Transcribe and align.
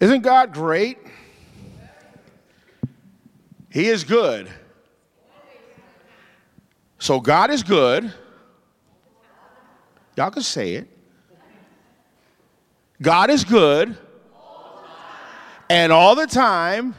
Isn't 0.00 0.22
God 0.22 0.52
great? 0.52 0.98
He 3.70 3.86
is 3.86 4.04
good. 4.04 4.48
So 6.98 7.20
God 7.20 7.50
is 7.50 7.62
good. 7.62 8.12
Y'all 10.16 10.30
can 10.30 10.42
say 10.42 10.74
it. 10.74 10.88
God 13.02 13.30
is 13.30 13.44
good. 13.44 13.96
And 15.68 15.92
all 15.92 16.14
the 16.14 16.26
time. 16.26 16.94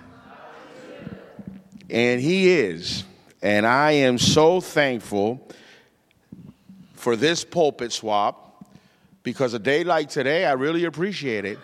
And 1.89 2.20
He 2.20 2.49
is. 2.49 3.03
And 3.41 3.66
I 3.66 3.91
am 3.91 4.17
so 4.17 4.59
thankful 4.59 5.48
for 6.93 7.16
this 7.16 7.43
pulpit 7.43 7.91
swap 7.91 8.66
because 9.23 9.53
a 9.53 9.59
day 9.59 9.84
like 9.84 10.09
today, 10.09 10.45
I 10.45 10.53
really 10.53 10.85
appreciate 10.85 11.45
it. 11.45 11.59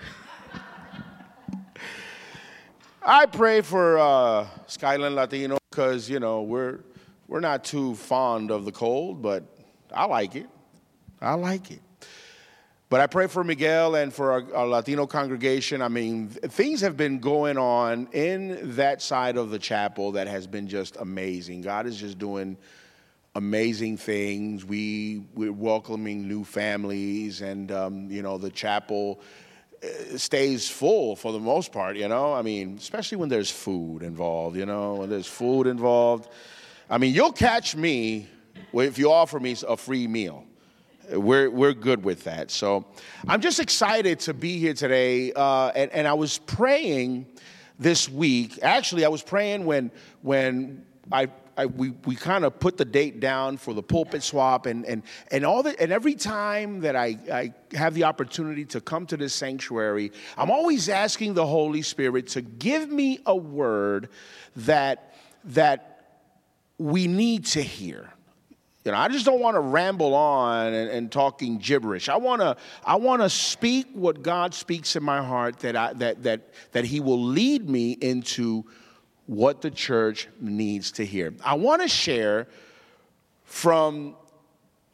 I 3.04 3.26
pray 3.26 3.62
for 3.62 3.98
uh, 3.98 4.48
Skyland 4.68 5.16
Latino 5.16 5.58
because, 5.72 6.08
you 6.08 6.20
know, 6.20 6.44
we're, 6.44 6.82
we're 7.28 7.40
not 7.40 7.64
too 7.64 7.96
fond 7.96 8.52
of 8.52 8.64
the 8.64 8.72
cold, 8.72 9.24
but 9.24 9.44
I 9.92 10.06
like 10.06 10.36
it. 10.36 10.48
I 11.20 11.34
like 11.34 11.72
it. 11.72 11.82
But 12.90 13.00
I 13.00 13.08
pray 13.08 13.26
for 13.26 13.44
Miguel 13.44 13.96
and 13.96 14.14
for 14.14 14.34
our, 14.34 14.56
our, 14.56 14.68
Latino 14.68 15.08
congregation. 15.08 15.82
I 15.82 15.88
mean, 15.88 16.28
things 16.28 16.82
have 16.82 16.96
been 16.96 17.18
going 17.18 17.58
on 17.58 18.08
in 18.12 18.76
that 18.76 19.02
side 19.02 19.36
of 19.36 19.50
the 19.50 19.58
chapel 19.58 20.12
that 20.12 20.28
has 20.28 20.46
been 20.46 20.68
just 20.68 20.96
amazing. 20.98 21.62
God 21.62 21.88
is 21.88 22.00
just 22.00 22.20
doing 22.20 22.56
amazing 23.34 23.98
things. 23.98 24.64
We, 24.64 25.24
we're 25.34 25.52
welcoming 25.52 26.28
new 26.28 26.44
families, 26.44 27.42
and, 27.42 27.72
um, 27.72 28.12
you 28.12 28.22
know, 28.22 28.38
the 28.38 28.52
chapel 28.52 29.22
stays 30.16 30.70
full 30.70 31.16
for 31.16 31.32
the 31.32 31.40
most 31.40 31.72
part, 31.72 31.98
you 31.98 32.08
know? 32.08 32.34
I 32.34 32.42
mean, 32.42 32.76
especially 32.78 33.18
when 33.18 33.30
there's 33.30 33.50
food 33.50 34.04
involved, 34.04 34.56
you 34.56 34.66
know? 34.66 34.96
When 34.96 35.10
there's 35.10 35.28
food 35.28 35.68
involved. 35.68 36.30
I 36.90 36.98
mean, 36.98 37.14
you'll 37.14 37.32
catch 37.32 37.76
me 37.76 38.28
if 38.74 38.98
you 38.98 39.12
offer 39.12 39.40
me 39.40 39.56
a 39.68 39.78
free 39.78 40.08
meal. 40.08 40.46
We're, 41.10 41.50
we're 41.50 41.74
good 41.74 42.04
with 42.04 42.24
that. 42.26 42.52
So 42.52 42.86
I'm 43.28 43.42
just 43.42 43.60
excited 43.60 44.20
to 44.22 44.34
be 44.34 44.60
here 44.60 44.74
today. 44.74 45.34
Uh, 45.34 45.70
and, 45.70 45.92
and 45.92 46.08
I 46.08 46.14
was 46.14 46.38
praying 46.38 47.26
this 47.80 48.08
week. 48.08 48.60
Actually, 48.62 49.04
I 49.04 49.10
was 49.10 49.24
praying 49.24 49.66
when, 49.66 49.92
when 50.22 50.86
I 51.12 51.28
I, 51.58 51.66
we, 51.66 51.92
we 52.06 52.16
kind 52.16 52.46
of 52.46 52.60
put 52.60 52.78
the 52.78 52.86
date 52.86 53.20
down 53.20 53.58
for 53.58 53.74
the 53.74 53.84
pulpit 53.84 54.24
swap 54.24 54.66
and, 54.66 54.86
and, 54.86 55.04
and 55.32 55.46
all 55.46 55.64
that 55.64 55.80
and 55.80 55.92
every 55.92 56.16
time 56.16 56.82
that 56.82 56.96
I, 56.96 57.18
I 57.32 57.54
have 57.76 57.94
the 57.94 58.06
opportunity 58.06 58.66
to 58.66 58.82
come 58.82 59.06
to 59.08 59.18
this 59.18 59.34
sanctuary 59.34 60.12
i'm 60.38 60.52
always 60.52 60.90
asking 60.90 61.34
the 61.34 61.46
holy 61.46 61.82
spirit 61.82 62.28
to 62.30 62.42
give 62.42 62.90
me 62.90 63.20
a 63.26 63.36
word 63.36 64.10
that 64.56 65.16
that 65.44 65.92
we 66.78 67.08
need 67.08 67.46
to 67.46 67.62
hear. 67.62 68.10
You 68.84 68.92
know 68.92 68.98
i 68.98 69.08
just 69.10 69.26
don't 69.26 69.40
want 69.40 69.56
to 69.56 69.60
ramble 69.60 70.16
on 70.16 70.74
and, 70.74 70.90
and 70.90 71.12
talking 71.12 71.60
gibberish. 71.60 72.10
I 72.10 72.18
want 72.18 72.42
to 72.42 72.58
i 72.84 72.96
want 72.96 73.22
to 73.22 73.30
speak 73.30 73.88
what 73.94 74.24
god 74.24 74.56
speaks 74.56 74.96
in 74.96 75.04
my 75.04 75.24
heart 75.24 75.60
that 75.60 75.76
i 75.76 75.94
that 75.94 76.24
that 76.24 76.42
that 76.72 76.86
he 76.86 77.00
will 77.00 77.22
lead 77.22 77.70
me 77.70 77.92
into 77.92 78.66
what 79.26 79.62
the 79.62 79.72
church 79.72 80.28
needs 80.40 80.92
to 80.94 81.06
hear. 81.06 81.34
I 81.44 81.56
want 81.56 81.82
to 81.82 81.88
share 81.88 82.48
from, 83.44 84.16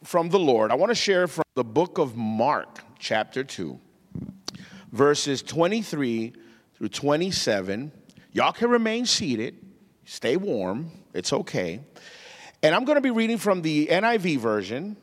from 0.04 0.28
the 0.28 0.38
Lord, 0.38 0.70
I 0.70 0.74
want 0.74 0.90
to 0.90 0.94
share 0.94 1.26
from 1.26 1.44
the 1.54 1.64
book 1.64 1.98
of 1.98 2.16
Mark, 2.16 2.80
chapter 2.98 3.42
2, 3.44 3.78
verses 4.92 5.42
23 5.42 6.32
through 6.74 6.88
27. 6.88 7.92
Y'all 8.32 8.52
can 8.52 8.70
remain 8.70 9.06
seated, 9.06 9.56
stay 10.04 10.36
warm, 10.36 10.90
it's 11.14 11.32
okay. 11.32 11.80
And 12.62 12.74
I'm 12.74 12.84
going 12.84 12.96
to 12.96 13.02
be 13.02 13.10
reading 13.10 13.38
from 13.38 13.62
the 13.62 13.86
NIV 13.86 14.38
version 14.38 14.96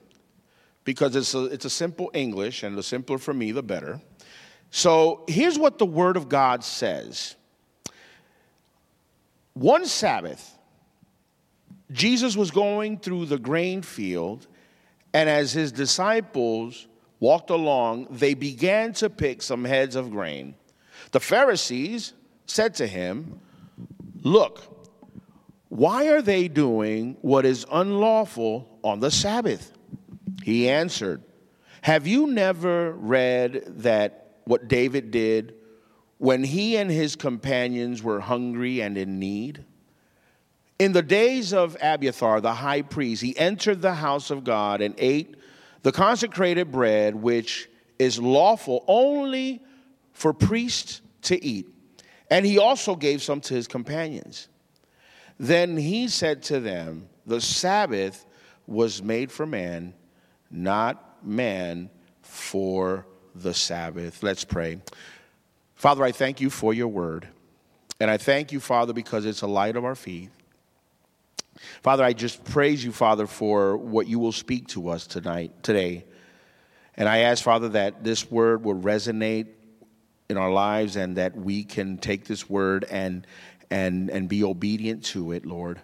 because 0.83 1.15
it's 1.15 1.33
a, 1.33 1.45
it's 1.45 1.65
a 1.65 1.69
simple 1.69 2.11
English, 2.13 2.63
and 2.63 2.77
the 2.77 2.83
simpler 2.83 3.17
for 3.17 3.33
me, 3.33 3.51
the 3.51 3.63
better. 3.63 3.99
So 4.69 5.23
here's 5.27 5.57
what 5.57 5.77
the 5.77 5.85
Word 5.85 6.15
of 6.15 6.29
God 6.29 6.63
says. 6.63 7.35
One 9.55 9.85
Sabbath, 9.85 10.57
Jesus 11.89 12.35
was 12.35 12.51
going 12.51 12.99
through 12.99 13.27
the 13.27 13.39
grain 13.39 13.81
field, 13.81 14.47
and 15.13 15.29
as 15.29 15.53
his 15.53 15.71
disciples 15.71 16.87
walked 17.21 17.49
along, 17.49 18.07
they 18.11 18.33
began 18.33 18.91
to 18.93 19.09
pick 19.09 19.41
some 19.41 19.63
heads 19.63 19.95
of 19.95 20.11
grain. 20.11 20.55
The 21.11 21.21
Pharisees 21.21 22.13
said 22.45 22.75
to 22.75 22.87
him, 22.87 23.39
Look, 24.23 24.61
why 25.69 26.09
are 26.09 26.21
they 26.21 26.49
doing 26.49 27.15
what 27.21 27.45
is 27.45 27.65
unlawful 27.71 28.79
on 28.83 28.99
the 28.99 29.11
Sabbath? 29.11 29.71
He 30.43 30.69
answered, 30.69 31.23
Have 31.81 32.07
you 32.07 32.27
never 32.27 32.91
read 32.91 33.63
that 33.83 34.39
what 34.43 34.67
David 34.67 35.11
did 35.11 35.55
when 36.17 36.43
he 36.43 36.77
and 36.77 36.89
his 36.89 37.15
companions 37.15 38.01
were 38.01 38.19
hungry 38.19 38.81
and 38.81 38.97
in 38.97 39.19
need. 39.19 39.63
In 40.79 40.91
the 40.91 41.01
days 41.01 41.53
of 41.53 41.77
Abiathar, 41.81 42.41
the 42.41 42.53
high 42.53 42.81
priest, 42.81 43.21
he 43.21 43.37
entered 43.37 43.81
the 43.81 43.93
house 43.93 44.29
of 44.29 44.43
God 44.43 44.81
and 44.81 44.93
ate 44.97 45.35
the 45.83 45.91
consecrated 45.91 46.71
bread, 46.71 47.15
which 47.15 47.69
is 47.99 48.19
lawful 48.19 48.83
only 48.87 49.61
for 50.13 50.33
priests 50.33 51.01
to 51.23 51.43
eat. 51.43 51.67
And 52.29 52.45
he 52.45 52.57
also 52.57 52.95
gave 52.95 53.21
some 53.21 53.39
to 53.41 53.53
his 53.53 53.67
companions. 53.67 54.47
Then 55.39 55.77
he 55.77 56.07
said 56.07 56.43
to 56.43 56.59
them, 56.59 57.07
The 57.25 57.41
Sabbath 57.41 58.25
was 58.67 59.03
made 59.03 59.31
for 59.31 59.45
man, 59.45 59.93
not 60.49 61.23
man 61.25 61.89
for 62.21 63.05
the 63.35 63.53
Sabbath. 63.53 64.23
Let's 64.23 64.43
pray. 64.43 64.79
Father, 65.75 66.03
I 66.03 66.11
thank 66.11 66.41
you 66.41 66.49
for 66.49 66.73
your 66.73 66.87
word. 66.87 67.27
And 67.99 68.11
I 68.11 68.17
thank 68.17 68.51
you, 68.51 68.59
Father, 68.59 68.93
because 68.93 69.25
it's 69.25 69.41
a 69.41 69.47
light 69.47 69.75
of 69.75 69.85
our 69.85 69.95
feet. 69.95 70.29
Father, 71.81 72.03
I 72.03 72.13
just 72.13 72.43
praise 72.43 72.83
you, 72.83 72.91
Father, 72.91 73.27
for 73.27 73.77
what 73.77 74.07
you 74.07 74.19
will 74.19 74.33
speak 74.33 74.67
to 74.69 74.89
us 74.89 75.07
tonight, 75.07 75.63
today. 75.63 76.05
And 76.95 77.07
I 77.07 77.19
ask, 77.19 77.43
Father, 77.43 77.69
that 77.69 78.03
this 78.03 78.29
word 78.29 78.63
will 78.63 78.75
resonate 78.75 79.47
in 80.29 80.37
our 80.37 80.51
lives 80.51 80.95
and 80.95 81.17
that 81.17 81.35
we 81.35 81.63
can 81.63 81.97
take 81.97 82.25
this 82.25 82.49
word 82.49 82.85
and, 82.89 83.25
and, 83.69 84.09
and 84.09 84.27
be 84.27 84.43
obedient 84.43 85.05
to 85.05 85.31
it, 85.31 85.45
Lord. 85.45 85.79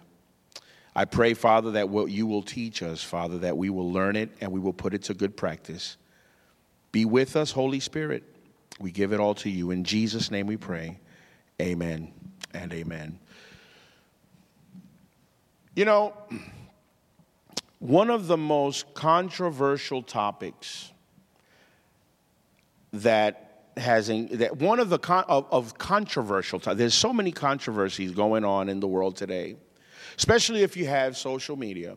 I 0.94 1.06
pray, 1.06 1.32
Father, 1.32 1.72
that 1.72 1.88
what 1.88 2.10
you 2.10 2.26
will 2.26 2.42
teach 2.42 2.82
us, 2.82 3.02
Father, 3.02 3.38
that 3.38 3.56
we 3.56 3.70
will 3.70 3.90
learn 3.90 4.16
it 4.16 4.30
and 4.40 4.52
we 4.52 4.60
will 4.60 4.74
put 4.74 4.92
it 4.92 5.04
to 5.04 5.14
good 5.14 5.36
practice. 5.36 5.96
Be 6.90 7.06
with 7.06 7.36
us, 7.36 7.52
Holy 7.52 7.80
Spirit. 7.80 8.24
We 8.80 8.90
give 8.90 9.12
it 9.12 9.20
all 9.20 9.34
to 9.36 9.50
you. 9.50 9.70
In 9.70 9.84
Jesus' 9.84 10.30
name 10.30 10.46
we 10.46 10.56
pray. 10.56 10.98
Amen 11.60 12.12
and 12.54 12.72
amen. 12.72 13.18
You 15.74 15.84
know, 15.84 16.14
one 17.78 18.10
of 18.10 18.26
the 18.26 18.36
most 18.36 18.94
controversial 18.94 20.02
topics 20.02 20.92
that 22.92 23.52
has 23.76 24.08
that 24.08 24.56
one 24.58 24.78
of 24.78 24.90
the 24.90 24.98
con, 24.98 25.24
of, 25.28 25.46
of 25.50 25.78
controversial 25.78 26.58
there's 26.58 26.94
so 26.94 27.12
many 27.12 27.32
controversies 27.32 28.12
going 28.12 28.44
on 28.44 28.68
in 28.68 28.80
the 28.80 28.86
world 28.86 29.16
today 29.16 29.56
especially 30.18 30.62
if 30.62 30.76
you 30.76 30.86
have 30.86 31.16
social 31.16 31.56
media 31.56 31.96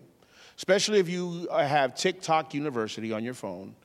especially 0.56 1.00
if 1.00 1.10
you 1.10 1.48
have 1.52 1.94
tiktok 1.94 2.54
university 2.54 3.12
on 3.12 3.26
your 3.26 3.34
phone 3.34 3.76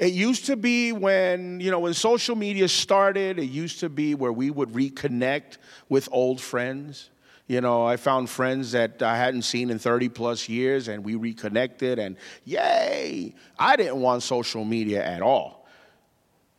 it 0.00 0.14
used 0.14 0.46
to 0.46 0.56
be 0.56 0.92
when, 0.92 1.60
you 1.60 1.70
know, 1.70 1.78
when 1.78 1.92
social 1.92 2.34
media 2.34 2.68
started, 2.68 3.38
it 3.38 3.50
used 3.50 3.80
to 3.80 3.90
be 3.90 4.14
where 4.14 4.32
we 4.32 4.50
would 4.50 4.70
reconnect 4.70 5.58
with 5.90 6.08
old 6.10 6.40
friends. 6.40 7.10
You 7.46 7.60
know, 7.60 7.84
I 7.84 7.98
found 7.98 8.30
friends 8.30 8.72
that 8.72 9.02
I 9.02 9.18
hadn't 9.18 9.42
seen 9.42 9.68
in 9.68 9.78
30 9.78 10.08
plus 10.08 10.48
years 10.48 10.88
and 10.88 11.04
we 11.04 11.16
reconnected 11.16 11.98
and 11.98 12.16
yay! 12.46 13.34
I 13.58 13.76
didn't 13.76 14.00
want 14.00 14.22
social 14.22 14.64
media 14.64 15.04
at 15.04 15.20
all. 15.20 15.68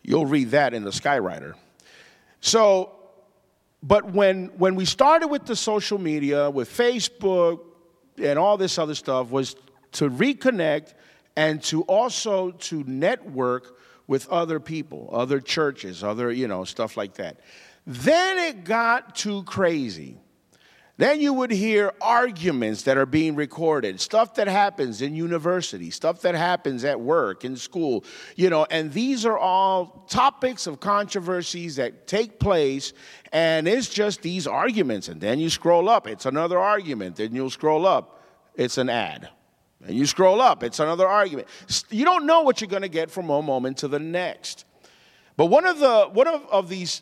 You'll 0.03 0.27
read 0.27 0.51
that 0.51 0.75
in 0.75 0.83
the 0.83 0.91
Skywriter. 0.91 1.55
So, 2.41 2.91
but 3.81 4.11
when 4.11 4.47
when 4.57 4.75
we 4.75 4.85
started 4.85 5.29
with 5.29 5.47
the 5.47 5.55
social 5.55 5.97
media, 5.97 6.51
with 6.51 6.69
Facebook 6.69 7.61
and 8.21 8.37
all 8.37 8.57
this 8.57 8.77
other 8.77 8.93
stuff, 8.93 9.31
was 9.31 9.55
to 9.93 10.11
reconnect 10.11 10.93
and 11.35 11.61
to 11.63 11.83
also 11.83 12.51
to 12.51 12.83
network 12.85 13.77
with 14.07 14.27
other 14.29 14.59
people, 14.59 15.09
other 15.11 15.39
churches, 15.39 16.03
other, 16.03 16.31
you 16.31 16.47
know, 16.47 16.63
stuff 16.63 16.97
like 16.97 17.13
that. 17.15 17.39
Then 17.87 18.37
it 18.37 18.63
got 18.63 19.15
too 19.15 19.43
crazy. 19.43 20.17
Then 20.97 21.19
you 21.19 21.33
would 21.33 21.49
hear 21.49 21.93
arguments 21.99 22.83
that 22.83 22.95
are 22.95 23.07
being 23.07 23.35
recorded, 23.35 23.99
stuff 23.99 24.35
that 24.35 24.47
happens 24.47 25.01
in 25.01 25.15
university, 25.15 25.89
stuff 25.89 26.21
that 26.21 26.35
happens 26.35 26.83
at 26.83 26.99
work, 26.99 27.43
in 27.43 27.55
school, 27.57 28.03
you 28.35 28.51
know, 28.51 28.67
and 28.69 28.93
these 28.93 29.25
are 29.25 29.37
all 29.37 30.05
topics 30.07 30.67
of 30.67 30.79
controversies 30.79 31.77
that 31.77 32.05
take 32.05 32.39
place, 32.39 32.93
and 33.31 33.67
it's 33.67 33.89
just 33.89 34.21
these 34.21 34.45
arguments. 34.45 35.07
And 35.07 35.19
then 35.19 35.39
you 35.39 35.49
scroll 35.49 35.89
up, 35.89 36.05
it's 36.05 36.27
another 36.27 36.59
argument. 36.59 37.15
Then 37.15 37.33
you'll 37.33 37.49
scroll 37.49 37.87
up, 37.87 38.21
it's 38.53 38.77
an 38.77 38.89
ad. 38.89 39.29
And 39.85 39.97
you 39.97 40.05
scroll 40.05 40.41
up, 40.41 40.63
it's 40.63 40.79
another 40.79 41.07
argument. 41.07 41.47
You 41.89 42.05
don't 42.05 42.25
know 42.25 42.41
what 42.41 42.61
you're 42.61 42.69
going 42.69 42.83
to 42.83 42.89
get 42.89 43.09
from 43.09 43.27
one 43.27 43.45
moment 43.45 43.77
to 43.77 43.87
the 43.87 43.99
next. 43.99 44.65
But 45.37 45.47
one 45.47 45.65
of 45.65 45.79
the 45.79 46.09
one 46.11 46.27
of, 46.27 46.45
of 46.51 46.69
these, 46.69 47.01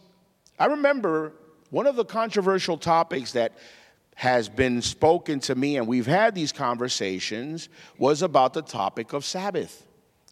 I 0.57 0.65
remember 0.67 1.33
one 1.71 1.87
of 1.87 1.95
the 1.95 2.05
controversial 2.05 2.77
topics 2.77 3.33
that 3.33 3.53
has 4.15 4.49
been 4.49 4.81
spoken 4.81 5.39
to 5.39 5.55
me, 5.55 5.77
and 5.77 5.87
we've 5.87 6.05
had 6.05 6.35
these 6.35 6.51
conversations, 6.51 7.69
was 7.97 8.21
about 8.21 8.53
the 8.53 8.61
topic 8.61 9.13
of 9.13 9.23
Sabbath, 9.23 9.85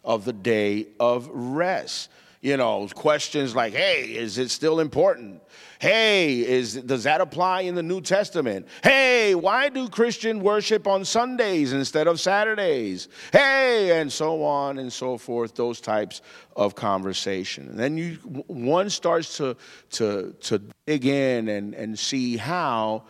of 0.04 0.26
the 0.26 0.34
day 0.34 0.88
of 1.00 1.30
rest. 1.32 2.10
You 2.42 2.56
know, 2.56 2.88
questions 2.94 3.56
like, 3.56 3.74
hey, 3.74 4.04
is 4.04 4.38
it 4.38 4.52
still 4.52 4.80
important? 4.80 5.42
Hey, 5.80 6.40
is, 6.40 6.76
does 6.76 7.04
that 7.04 7.20
apply 7.22 7.62
in 7.62 7.76
the 7.76 7.84
New 7.84 8.02
Testament? 8.02 8.68
Hey, 8.84 9.36
why 9.36 9.70
do 9.70 9.90
Christian 9.90 10.42
worship 10.42 10.88
on 10.88 11.04
Sundays 11.04 11.74
instead 11.74 12.08
of 12.08 12.20
Saturdays? 12.20 13.10
Hey, 13.32 14.00
and 14.00 14.12
so 14.12 14.44
on 14.44 14.78
and 14.78 14.92
so 14.92 15.18
forth, 15.18 15.56
those 15.56 15.82
types 15.82 16.22
of 16.56 16.76
conversation. 16.76 17.70
And 17.70 17.80
then 17.80 17.98
you, 17.98 18.16
one 18.48 18.90
starts 18.90 19.38
to, 19.38 19.58
to, 19.92 20.36
to 20.42 20.62
dig 20.86 21.06
in 21.06 21.50
and, 21.50 21.74
and 21.74 21.98
see 21.98 22.38
how 22.38 23.04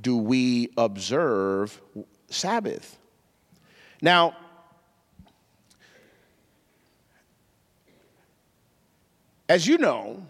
do 0.00 0.16
we 0.16 0.70
observe 0.76 1.80
Sabbath? 2.30 2.98
Now, 4.00 4.36
as 9.52 9.66
you 9.66 9.76
know, 9.76 10.26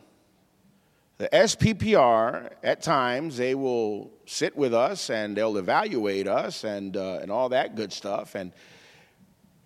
the 1.18 1.28
SPPR, 1.28 2.50
at 2.64 2.82
times, 2.82 3.36
they 3.36 3.54
will 3.54 4.10
sit 4.26 4.56
with 4.56 4.74
us 4.74 5.10
and 5.10 5.36
they'll 5.36 5.58
evaluate 5.58 6.26
us 6.26 6.64
and, 6.64 6.96
uh, 6.96 7.20
and 7.22 7.30
all 7.30 7.48
that 7.50 7.76
good 7.76 7.92
stuff. 7.92 8.34
And 8.34 8.50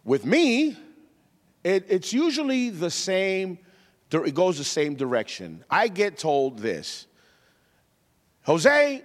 with 0.05 0.26
me, 0.26 0.76
it, 1.64 1.87
it's 1.88 2.12
usually 2.12 2.69
the 2.69 2.91
same, 2.91 3.58
it 4.12 4.35
goes 4.35 4.58
the 4.58 4.64
same 4.64 4.94
direction. 4.94 5.64
I 5.70 5.88
get 5.88 6.19
told 6.19 6.58
this 6.58 7.06
Jose, 8.43 9.03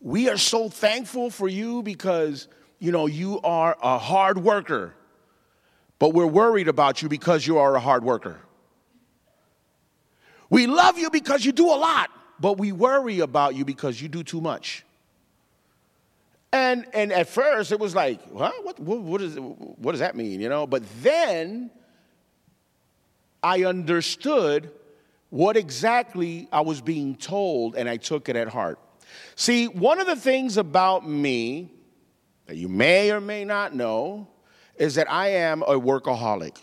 we 0.00 0.28
are 0.28 0.38
so 0.38 0.68
thankful 0.68 1.28
for 1.28 1.48
you 1.48 1.82
because, 1.82 2.46
you 2.78 2.92
know, 2.92 3.06
you 3.06 3.40
are 3.40 3.76
a 3.82 3.98
hard 3.98 4.38
worker. 4.38 4.94
But 5.98 6.14
we're 6.14 6.24
worried 6.24 6.68
about 6.68 7.02
you 7.02 7.08
because 7.08 7.44
you 7.48 7.58
are 7.58 7.74
a 7.74 7.80
hard 7.80 8.04
worker. 8.04 8.42
We 10.50 10.66
love 10.66 10.98
you 10.98 11.10
because 11.10 11.44
you 11.44 11.52
do 11.52 11.66
a 11.66 11.78
lot, 11.78 12.10
but 12.40 12.58
we 12.58 12.72
worry 12.72 13.20
about 13.20 13.54
you 13.54 13.64
because 13.64 14.02
you 14.02 14.08
do 14.08 14.22
too 14.22 14.40
much. 14.40 14.84
And, 16.52 16.84
and 16.92 17.12
at 17.12 17.28
first 17.28 17.70
it 17.70 17.78
was 17.78 17.94
like, 17.94 18.20
huh? 18.36 18.50
what, 18.62 18.80
what, 18.80 19.00
what, 19.00 19.22
is, 19.22 19.36
what 19.38 19.92
does 19.92 20.00
that 20.00 20.16
mean? 20.16 20.40
You 20.40 20.48
know? 20.48 20.66
But 20.66 20.82
then 21.02 21.70
I 23.42 23.64
understood 23.64 24.72
what 25.30 25.56
exactly 25.56 26.48
I 26.52 26.62
was 26.62 26.80
being 26.80 27.14
told 27.14 27.76
and 27.76 27.88
I 27.88 27.96
took 27.96 28.28
it 28.28 28.34
at 28.34 28.48
heart. 28.48 28.80
See, 29.36 29.68
one 29.68 30.00
of 30.00 30.06
the 30.06 30.16
things 30.16 30.56
about 30.56 31.08
me 31.08 31.70
that 32.46 32.56
you 32.56 32.68
may 32.68 33.12
or 33.12 33.20
may 33.20 33.44
not 33.44 33.74
know 33.74 34.26
is 34.74 34.96
that 34.96 35.10
I 35.10 35.28
am 35.28 35.62
a 35.62 35.78
workaholic. 35.78 36.56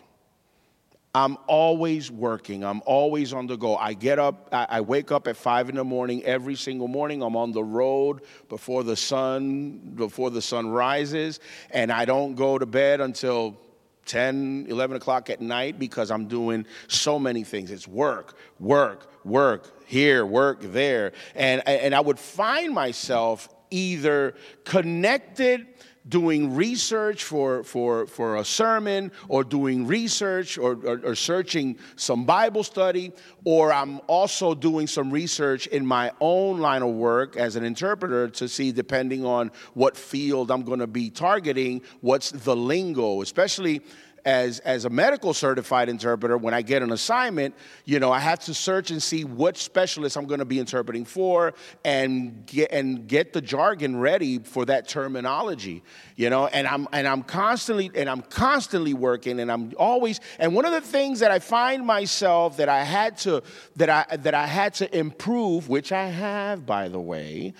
I'm 1.17 1.35
always 1.47 2.11
working. 2.11 2.63
I'm 2.63 2.83
always 2.85 3.33
on 3.33 3.47
the 3.47 3.55
go. 3.55 3.75
I 3.75 3.93
get 3.93 4.19
up, 4.19 4.49
I 4.51 4.81
wake 4.81 5.11
up 5.11 5.27
at 5.27 5.35
five 5.35 5.67
in 5.67 5.73
the 5.73 5.83
morning 5.83 6.23
every 6.23 6.53
single 6.53 6.87
morning. 6.87 7.23
I'm 7.23 7.35
on 7.35 7.51
the 7.53 7.63
road 7.63 8.21
before 8.49 8.83
the 8.83 8.95
sun, 8.95 9.93
before 9.95 10.29
the 10.29 10.43
sun 10.43 10.69
rises, 10.69 11.39
and 11.71 11.91
I 11.91 12.05
don't 12.05 12.35
go 12.35 12.59
to 12.59 12.67
bed 12.67 13.01
until 13.01 13.57
10, 14.05 14.67
11 14.69 14.97
o'clock 14.97 15.31
at 15.31 15.41
night 15.41 15.79
because 15.79 16.11
I'm 16.11 16.27
doing 16.27 16.67
so 16.87 17.17
many 17.17 17.43
things. 17.43 17.71
It's 17.71 17.87
work, 17.87 18.37
work, 18.59 19.25
work, 19.25 19.87
here, 19.87 20.23
work 20.23 20.61
there. 20.61 21.13
And, 21.33 21.67
and 21.67 21.95
I 21.95 21.99
would 21.99 22.19
find 22.19 22.75
myself 22.75 23.49
either 23.71 24.35
connected 24.65 25.65
doing 26.09 26.55
research 26.55 27.23
for, 27.23 27.63
for, 27.63 28.07
for 28.07 28.37
a 28.37 28.45
sermon 28.45 29.11
or 29.27 29.43
doing 29.43 29.85
research 29.87 30.57
or, 30.57 30.73
or, 30.85 31.01
or, 31.03 31.15
searching 31.15 31.77
some 31.95 32.25
Bible 32.25 32.63
study, 32.63 33.11
or 33.43 33.73
I'm 33.73 33.99
also 34.07 34.53
doing 34.53 34.87
some 34.87 35.11
research 35.11 35.67
in 35.67 35.85
my 35.85 36.11
own 36.21 36.59
line 36.59 36.83
of 36.83 36.93
work 36.93 37.35
as 37.35 37.55
an 37.55 37.63
interpreter 37.63 38.29
to 38.29 38.47
see, 38.47 38.71
depending 38.71 39.25
on 39.25 39.51
what 39.73 39.97
field 39.97 40.51
I'm 40.51 40.63
going 40.63 40.79
to 40.79 40.87
be 40.87 41.09
targeting, 41.09 41.81
what's 42.01 42.31
the 42.31 42.55
lingo, 42.55 43.21
especially 43.21 43.81
as, 44.27 44.59
as 44.59 44.83
a 44.83 44.89
medical 44.89 45.33
certified 45.33 45.87
interpreter, 45.87 46.37
when 46.37 46.53
I 46.53 46.61
get 46.61 46.81
an 46.81 46.91
assignment, 46.91 47.55
you 47.85 47.97
know, 47.97 48.11
I 48.11 48.19
have 48.19 48.39
to 48.39 48.53
search 48.53 48.91
and 48.91 49.01
see 49.01 49.23
what 49.23 49.55
specialist 49.55 50.17
I'm 50.17 50.25
going 50.25 50.41
to 50.41 50.45
be 50.45 50.59
interpreting 50.59 51.05
for 51.05 51.53
and 51.85 52.45
get, 52.45 52.73
and 52.73 53.07
get 53.07 53.31
the 53.31 53.39
jargon 53.39 53.95
ready 53.95 54.39
for 54.39 54.65
that 54.65 54.85
terminology, 54.85 55.81
you 56.17 56.29
know, 56.29 56.47
and 56.47 56.67
I'm, 56.67 56.89
and 56.91 57.07
I'm 57.07 57.23
constantly, 57.23 57.89
and 57.95 58.09
I'm 58.09 58.21
constantly 58.21 58.93
working 58.93 59.39
and 59.39 59.49
I'm 59.49 59.71
always, 59.77 60.19
and 60.39 60.53
one 60.53 60.65
of 60.65 60.73
the 60.73 60.81
things 60.81 61.21
that 61.21 61.31
I 61.31 61.39
find 61.39 61.85
myself 61.85 62.57
that 62.57 62.67
I 62.67 62.83
had 62.83 63.17
to, 63.19 63.41
that 63.77 63.89
I, 63.89 64.17
that 64.17 64.33
I 64.33 64.45
had 64.45 64.73
to 64.75 64.97
improve, 64.97 65.69
which 65.69 65.93
I 65.93 66.07
have, 66.07 66.65
by 66.65 66.89
the 66.89 66.99
way, 66.99 67.53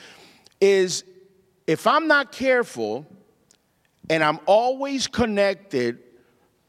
is 0.60 1.06
if 1.66 1.88
I'm 1.88 2.10
not 2.10 2.34
careful 2.34 3.06
and 4.10 4.22
I'm 4.22 4.42
always 4.46 5.08
connected 5.08 6.00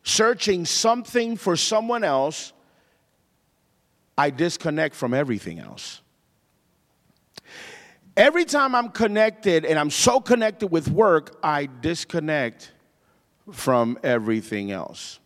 searching 0.08 0.64
something 0.64 1.36
for 1.36 1.54
someone 1.54 2.02
else, 2.02 2.52
I 4.16 4.30
disconnect 4.30 4.94
from 4.94 5.12
everything 5.12 5.58
else. 5.58 6.00
Every 8.16 8.44
time 8.44 8.74
I'm 8.74 8.88
connected 8.88 9.64
and 9.64 9.78
I'm 9.78 9.90
so 9.90 10.18
connected 10.18 10.68
with 10.68 10.88
work, 10.88 11.38
I 11.42 11.66
disconnect 11.66 12.72
from 13.52 13.98
everything 14.02 14.72
else. 14.72 15.20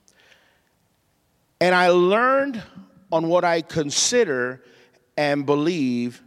And 1.61 1.75
I 1.75 1.89
learned 1.89 2.63
on 3.11 3.29
what 3.29 3.45
I 3.45 3.63
consider 3.63 4.63
and 5.17 5.47
believe 5.47 6.23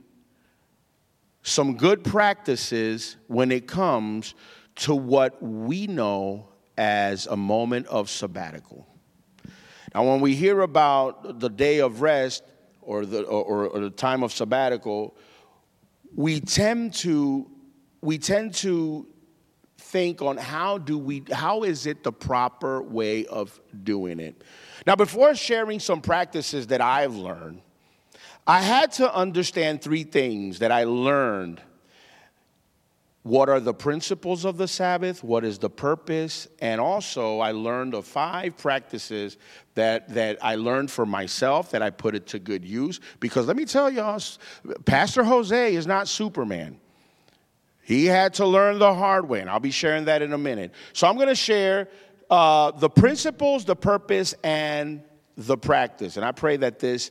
some 1.44 1.76
good 1.76 2.04
practices 2.04 3.18
when 3.28 3.52
it 3.52 3.68
comes 3.68 4.34
to 4.76 4.96
what 4.96 5.42
we 5.44 5.88
know 5.88 6.48
as 6.77 7.27
a 7.27 7.38
moment 7.38 7.88
of 7.88 8.10
sabbatical. 8.10 8.88
Now, 9.94 10.03
when 10.03 10.20
we 10.20 10.36
hear 10.36 10.62
about 10.62 11.39
the 11.39 11.50
day 11.50 11.79
of 11.79 12.01
rest 12.01 12.44
or 12.82 13.05
the, 13.05 13.24
or, 13.24 13.67
or 13.67 13.79
the 13.79 13.89
time 13.89 14.24
of 14.24 14.34
sabbatical, 14.34 15.15
we 16.15 16.39
tend 16.39 16.94
to 16.96 17.50
we 18.01 18.17
tend 18.17 18.53
to 18.53 19.08
think 19.77 20.22
on 20.22 20.38
how 20.38 20.77
do 20.77 20.98
we 20.98 21.24
how 21.32 21.63
is 21.63 21.86
it 21.86 22.03
the 22.03 22.12
proper 22.12 22.82
way 22.82 23.25
of 23.25 23.60
doing 23.84 24.20
it 24.20 24.44
now 24.88 24.96
before 24.96 25.36
sharing 25.36 25.79
some 25.79 26.01
practices 26.01 26.67
that 26.67 26.82
i've 26.82 27.15
learned 27.15 27.62
i 28.48 28.62
had 28.62 28.91
to 28.91 29.13
understand 29.13 29.82
three 29.82 30.03
things 30.03 30.60
that 30.60 30.72
i 30.72 30.84
learned 30.86 31.62
what 33.25 33.50
are 33.50 33.60
the 33.60 33.74
principles 33.74 34.46
of 34.46 34.58
the 34.58 34.67
Sabbath, 34.67 35.24
what 35.24 35.44
is 35.44 35.58
the 35.58 35.70
purpose, 35.70 36.48
and 36.60 36.79
also 36.79 37.39
I 37.39 37.53
learned 37.53 37.96
of 37.96 38.05
five 38.05 38.55
practices 38.55 39.38
that, 39.74 40.13
that 40.13 40.38
I 40.44 40.53
learned 40.58 40.91
for 40.91 41.08
myself 41.08 41.72
that 41.72 41.82
I 41.82 41.89
put 41.89 42.13
it 42.13 42.27
to 42.27 42.39
good 42.39 42.63
use. 42.63 43.00
Because 43.20 43.48
let 43.48 43.58
me 43.58 43.65
tell 43.65 43.89
y'all, 43.89 44.22
Pastor 44.86 45.24
Jose 45.24 45.74
is 45.74 45.88
not 45.88 46.08
Superman. 46.08 46.79
He 47.82 48.05
had 48.05 48.36
to 48.36 48.46
learn 48.46 48.77
the 48.77 48.94
hard 48.94 49.27
way, 49.27 49.39
and 49.39 49.50
I'll 49.50 49.60
be 49.60 49.72
sharing 49.72 50.05
that 50.05 50.22
in 50.22 50.32
a 50.32 50.38
minute. 50.38 50.72
So 50.94 51.08
I'm 51.08 51.15
going 51.15 51.27
to 51.27 51.34
share 51.34 51.89
uh, 52.29 52.72
the 52.72 52.91
principles, 52.91 53.65
the 53.65 53.75
purpose, 53.75 54.36
and 54.44 55.01
the 55.36 55.58
practice. 55.58 56.17
And 56.17 56.24
I 56.24 56.32
pray 56.32 56.58
that 56.58 56.77
this 56.77 57.10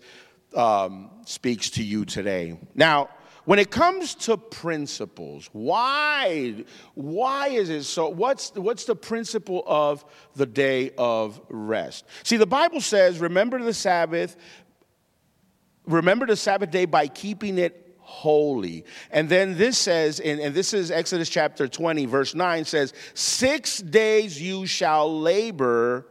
um, 0.55 1.11
speaks 1.27 1.71
to 1.71 1.83
you 1.83 2.05
today. 2.05 2.57
Now, 2.77 3.09
when 3.45 3.59
it 3.59 3.71
comes 3.71 4.15
to 4.15 4.37
principles, 4.37 5.51
why, 5.53 6.65
why 6.95 7.49
is 7.49 7.69
it 7.69 7.85
so? 7.85 8.09
What's, 8.09 8.55
what's 8.55 8.85
the 8.85 8.97
principle 8.97 9.63
of 9.67 10.05
the 10.35 10.47
day 10.47 10.93
of 10.97 11.41
rest? 11.49 12.07
See, 12.23 12.37
the 12.39 12.47
Bible 12.47 12.81
says, 12.81 13.21
remember 13.21 13.63
the 13.63 13.75
Sabbath, 13.75 14.37
remember 15.87 16.27
the 16.27 16.37
Sabbath 16.37 16.71
day 16.71 16.87
by 16.87 17.07
keeping 17.07 17.59
it 17.59 17.99
holy. 17.99 18.85
And 19.11 19.29
then 19.29 19.59
this 19.59 19.77
says, 19.77 20.21
and, 20.21 20.41
and 20.41 20.55
this 20.55 20.73
is 20.73 20.91
Exodus 20.91 21.29
chapter 21.29 21.69
20, 21.69 22.07
verse 22.07 22.35
9 22.35 22.65
says, 22.65 22.95
Six 23.13 23.79
days 23.79 24.41
you 24.41 24.67
shall 24.67 25.21
labor 25.21 26.07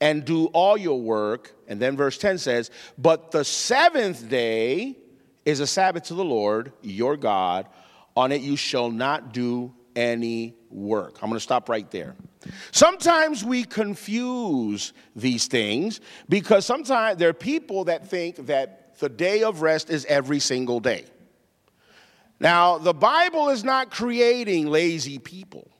and 0.00 0.24
do 0.24 0.46
all 0.46 0.76
your 0.76 1.00
work. 1.00 1.54
And 1.66 1.80
then 1.80 1.96
verse 1.96 2.18
10 2.18 2.38
says, 2.38 2.70
But 2.98 3.30
the 3.30 3.44
seventh 3.44 4.28
day 4.28 4.96
is 5.48 5.60
a 5.60 5.66
Sabbath 5.66 6.02
to 6.04 6.14
the 6.14 6.24
Lord 6.24 6.72
your 6.82 7.16
God. 7.16 7.66
On 8.14 8.32
it 8.32 8.42
you 8.42 8.54
shall 8.54 8.90
not 8.90 9.32
do 9.32 9.72
any 9.96 10.54
work. 10.70 11.18
I'm 11.22 11.30
going 11.30 11.38
to 11.38 11.40
stop 11.40 11.70
right 11.70 11.90
there. 11.90 12.16
Sometimes 12.70 13.44
we 13.44 13.64
confuse 13.64 14.92
these 15.16 15.46
things 15.46 16.00
because 16.28 16.66
sometimes 16.66 17.18
there 17.18 17.30
are 17.30 17.32
people 17.32 17.84
that 17.84 18.08
think 18.08 18.46
that 18.46 18.98
the 18.98 19.08
day 19.08 19.42
of 19.42 19.62
rest 19.62 19.88
is 19.88 20.04
every 20.04 20.38
single 20.38 20.80
day. 20.80 21.06
Now, 22.38 22.76
the 22.76 22.92
Bible 22.92 23.48
is 23.48 23.64
not 23.64 23.90
creating 23.90 24.66
lazy 24.66 25.18
people, 25.18 25.70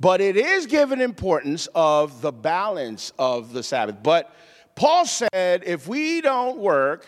but 0.00 0.20
it 0.20 0.36
is 0.36 0.66
given 0.66 1.00
importance 1.00 1.68
of 1.72 2.20
the 2.20 2.32
balance 2.32 3.12
of 3.16 3.52
the 3.52 3.62
Sabbath. 3.62 4.02
But 4.02 4.34
Paul 4.74 5.06
said 5.06 5.62
if 5.64 5.86
we 5.86 6.20
don't 6.20 6.58
work, 6.58 7.06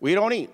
we 0.00 0.14
don't 0.14 0.32
eat. 0.34 0.50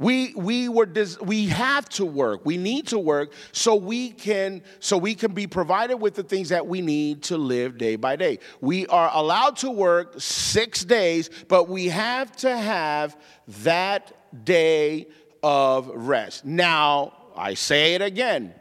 We, 0.00 0.32
we, 0.34 0.70
were 0.70 0.86
des- 0.86 1.22
we 1.22 1.48
have 1.48 1.86
to 1.90 2.06
work. 2.06 2.46
We 2.46 2.56
need 2.56 2.86
to 2.86 2.98
work 2.98 3.34
so 3.52 3.74
we, 3.74 4.08
can, 4.08 4.62
so 4.78 4.96
we 4.96 5.14
can 5.14 5.34
be 5.34 5.46
provided 5.46 5.98
with 5.98 6.14
the 6.14 6.22
things 6.22 6.48
that 6.48 6.66
we 6.66 6.80
need 6.80 7.22
to 7.24 7.36
live 7.36 7.76
day 7.76 7.96
by 7.96 8.16
day. 8.16 8.38
We 8.62 8.86
are 8.86 9.10
allowed 9.12 9.56
to 9.58 9.70
work 9.70 10.14
six 10.16 10.86
days, 10.86 11.28
but 11.48 11.68
we 11.68 11.88
have 11.88 12.34
to 12.36 12.56
have 12.56 13.14
that 13.62 14.44
day 14.46 15.08
of 15.42 15.90
rest. 15.94 16.46
Now, 16.46 17.12
I 17.36 17.52
say 17.52 17.94
it 17.94 18.00
again 18.00 18.54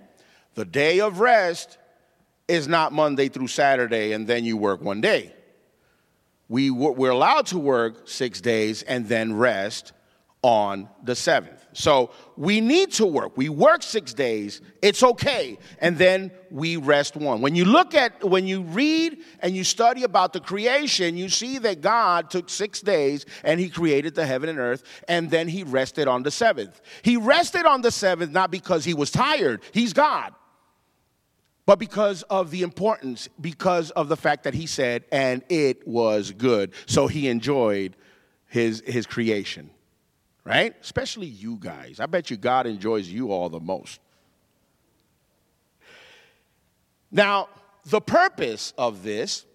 the 0.55 0.65
day 0.65 0.99
of 0.99 1.21
rest 1.21 1.77
is 2.49 2.67
not 2.67 2.91
Monday 2.91 3.29
through 3.29 3.47
Saturday 3.47 4.11
and 4.11 4.27
then 4.27 4.43
you 4.43 4.57
work 4.57 4.81
one 4.81 4.99
day. 4.99 5.33
We, 6.49 6.69
we're 6.69 7.11
allowed 7.11 7.45
to 7.47 7.59
work 7.59 8.09
six 8.09 8.41
days 8.41 8.83
and 8.83 9.07
then 9.07 9.37
rest 9.37 9.93
on 10.41 10.87
the 11.03 11.15
seventh. 11.15 11.65
So 11.73 12.11
we 12.37 12.61
need 12.61 12.93
to 12.93 13.05
work. 13.05 13.35
We 13.35 13.49
work 13.49 13.83
six 13.83 14.13
days, 14.13 14.61
it's 14.81 15.03
okay. 15.03 15.57
And 15.79 15.97
then 15.97 16.31
we 16.49 16.77
rest 16.77 17.15
one. 17.15 17.41
When 17.41 17.55
you 17.55 17.65
look 17.65 17.93
at, 17.93 18.23
when 18.23 18.47
you 18.47 18.61
read 18.61 19.19
and 19.41 19.55
you 19.55 19.63
study 19.63 20.03
about 20.03 20.31
the 20.33 20.39
creation, 20.39 21.17
you 21.17 21.29
see 21.29 21.57
that 21.59 21.81
God 21.81 22.29
took 22.29 22.49
six 22.49 22.79
days 22.79 23.25
and 23.43 23.59
he 23.59 23.69
created 23.69 24.15
the 24.15 24.25
heaven 24.25 24.49
and 24.49 24.59
earth, 24.59 24.83
and 25.07 25.29
then 25.29 25.47
he 25.47 25.63
rested 25.63 26.07
on 26.07 26.23
the 26.23 26.31
seventh. 26.31 26.81
He 27.01 27.17
rested 27.17 27.65
on 27.65 27.81
the 27.81 27.91
seventh 27.91 28.31
not 28.31 28.49
because 28.49 28.85
he 28.85 28.93
was 28.93 29.11
tired, 29.11 29.61
he's 29.73 29.93
God. 29.93 30.33
But 31.65 31.77
because 31.77 32.23
of 32.23 32.49
the 32.49 32.63
importance, 32.63 33.29
because 33.39 33.91
of 33.91 34.09
the 34.09 34.17
fact 34.17 34.45
that 34.45 34.55
he 34.55 34.65
said, 34.65 35.03
and 35.11 35.43
it 35.49 35.87
was 35.87 36.31
good. 36.31 36.73
So 36.87 37.05
he 37.05 37.27
enjoyed 37.27 37.95
his, 38.47 38.81
his 38.87 39.05
creation 39.05 39.69
right? 40.49 40.75
Especially 40.81 41.27
you 41.27 41.57
guys. 41.59 41.99
I 41.99 42.07
bet 42.07 42.31
you 42.31 42.35
God 42.35 42.65
enjoys 42.65 43.07
you 43.07 43.31
all 43.31 43.49
the 43.49 43.59
most. 43.59 43.99
Now, 47.11 47.49
the 47.85 48.01
purpose 48.01 48.73
of 48.75 49.03
this, 49.03 49.45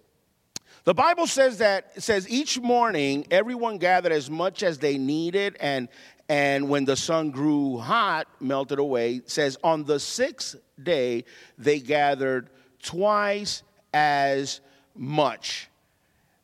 the 0.85 0.93
Bible 0.93 1.27
says 1.27 1.57
that 1.57 1.91
it 1.95 2.03
says 2.03 2.29
each 2.29 2.61
morning 2.61 3.27
everyone 3.29 3.77
gathered 3.77 4.13
as 4.13 4.29
much 4.29 4.63
as 4.63 4.77
they 4.77 4.97
needed, 4.97 5.57
and 5.59 5.89
and 6.29 6.69
when 6.69 6.85
the 6.85 6.95
sun 6.95 7.29
grew 7.29 7.77
hot, 7.77 8.27
melted 8.39 8.79
away. 8.79 9.15
It 9.15 9.29
says 9.29 9.57
on 9.63 9.83
the 9.83 9.99
sixth 9.99 10.55
day 10.81 11.25
they 11.57 11.79
gathered 11.79 12.49
twice 12.81 13.63
as 13.93 14.61
much. 14.95 15.69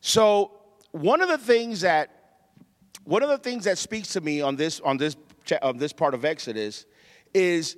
So 0.02 0.50
one 0.90 1.22
of 1.22 1.28
the 1.28 1.38
things 1.38 1.80
that 1.80 2.21
one 3.04 3.22
of 3.22 3.28
the 3.28 3.38
things 3.38 3.64
that 3.64 3.78
speaks 3.78 4.08
to 4.12 4.20
me 4.20 4.40
on 4.40 4.56
this 4.56 4.80
on 4.80 4.96
this 4.96 5.16
on 5.60 5.76
this 5.76 5.92
part 5.92 6.14
of 6.14 6.24
Exodus 6.24 6.86
is 7.34 7.76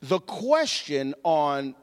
the 0.00 0.18
question 0.20 1.14
on, 1.24 1.74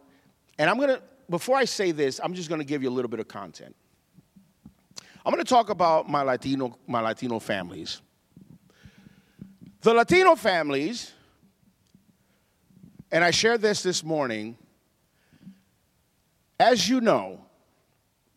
and 0.59 0.69
I'm 0.69 0.79
gonna 0.79 1.01
before 1.29 1.57
I 1.57 1.65
say 1.65 1.91
this, 1.91 2.19
I'm 2.23 2.33
just 2.33 2.49
gonna 2.49 2.63
give 2.63 2.83
you 2.83 2.89
a 2.89 2.91
little 2.91 3.09
bit 3.09 3.19
of 3.19 3.27
content. 3.27 3.75
I'm 5.25 5.31
gonna 5.31 5.43
talk 5.43 5.69
about 5.69 6.09
my 6.09 6.21
Latino 6.21 6.77
my 6.87 7.01
Latino 7.01 7.39
families. 7.39 8.01
The 9.81 9.93
Latino 9.93 10.35
families, 10.35 11.11
and 13.11 13.23
I 13.23 13.31
shared 13.31 13.61
this 13.61 13.83
this 13.83 14.03
morning. 14.03 14.57
As 16.59 16.87
you 16.87 17.01
know, 17.01 17.43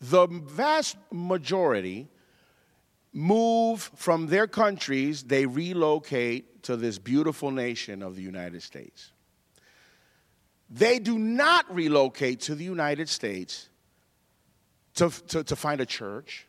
the 0.01 0.27
vast 0.27 0.97
majority 1.13 2.09
move 3.17 3.91
from 3.97 4.27
their 4.27 4.47
countries, 4.47 5.23
they 5.23 5.47
relocate 5.47 6.63
to 6.65 6.77
this 6.77 6.99
beautiful 6.99 7.51
nation 7.51 8.03
of 8.03 8.15
the 8.15 8.21
United 8.21 8.63
States. 8.63 9.11
They 10.69 10.99
do 10.99 11.19
not 11.19 11.65
relocate 11.75 12.41
to 12.43 12.55
the 12.55 12.65
United 12.65 13.09
States 13.09 13.71
to, 14.97 15.09
to, 15.29 15.43
to 15.45 15.57
find 15.57 15.81
a 15.81 15.87
church. 15.87 16.47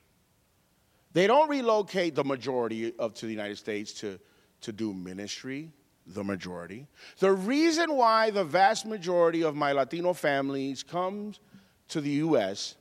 They 1.13 1.25
don't 1.25 1.49
relocate 1.49 2.15
the 2.15 2.25
majority 2.25 2.93
of 2.99 3.13
to 3.13 3.27
the 3.27 3.31
United 3.31 3.57
States 3.57 3.93
to, 4.01 4.19
to 4.59 4.73
do 4.73 4.93
ministry, 4.93 5.71
the 6.05 6.23
majority. 6.23 6.85
The 7.19 7.31
reason 7.31 7.95
why 7.95 8.29
the 8.29 8.43
vast 8.43 8.85
majority 8.85 9.41
of 9.41 9.55
my 9.55 9.71
Latino 9.71 10.11
families 10.11 10.83
comes 10.83 11.39
to 11.87 12.01
the 12.01 12.11
US 12.27 12.75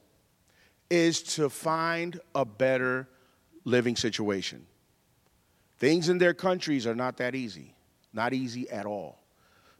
is 0.90 1.22
to 1.34 1.48
find 1.48 2.18
a 2.34 2.44
better 2.44 3.06
living 3.66 3.96
situation. 3.96 4.64
Things 5.78 6.08
in 6.08 6.16
their 6.16 6.32
countries 6.32 6.86
are 6.86 6.94
not 6.94 7.18
that 7.18 7.34
easy, 7.34 7.74
not 8.14 8.32
easy 8.32 8.70
at 8.70 8.86
all. 8.86 9.18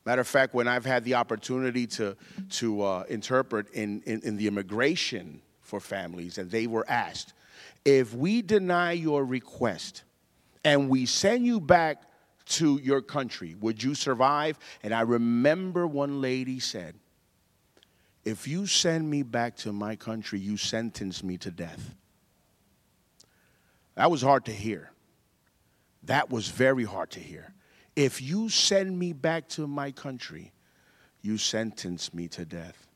Matter 0.05 0.21
of 0.21 0.29
fact, 0.29 0.55
when 0.55 0.69
I've 0.69 0.85
had 0.85 1.05
the 1.05 1.15
opportunity 1.15 1.87
to, 1.89 2.17
to 2.51 2.83
uh, 2.83 3.05
interpret 3.09 3.71
in, 3.71 4.03
in, 4.05 4.21
in 4.23 4.37
the 4.37 4.47
immigration 4.47 5.41
for 5.63 5.81
families, 5.81 6.37
and 6.37 6.51
they 6.51 6.67
were 6.67 6.85
asked, 6.89 7.33
if 7.85 8.13
we 8.13 8.43
deny 8.43 8.93
your 8.93 9.25
request 9.25 10.03
and 10.65 10.91
we 10.91 11.07
send 11.07 11.47
you 11.47 11.61
back 11.61 12.03
to 12.47 12.79
your 12.83 13.01
country, 13.01 13.55
would 13.61 13.83
you 13.83 13.95
survive? 13.95 14.59
And 14.83 14.93
I 14.93 15.01
remember 15.01 15.87
one 15.87 16.21
lady 16.21 16.61
said, 16.61 16.95
if 18.25 18.47
you 18.47 18.67
send 18.67 19.09
me 19.09 19.23
back 19.23 19.57
to 19.59 19.73
my 19.73 19.95
country, 19.95 20.41
you 20.41 20.57
sentence 20.57 21.23
me 21.23 21.39
to 21.39 21.51
death. 21.51 21.95
That 23.97 24.11
was 24.11 24.23
hard 24.23 24.45
to 24.45 24.53
hear. 24.53 24.91
That 26.05 26.31
was 26.31 26.49
very 26.49 26.85
hard 26.85 27.11
to 27.13 27.21
hear. 27.21 27.53
If 27.97 28.23
you 28.23 28.49
send 28.49 28.99
me 28.99 29.13
back 29.13 29.49
to 29.51 29.67
my 29.67 29.91
country, 29.91 30.53
you 31.23 31.39
sentence 31.39 32.15
me 32.15 32.29
to 32.29 32.45
death. 32.45 32.87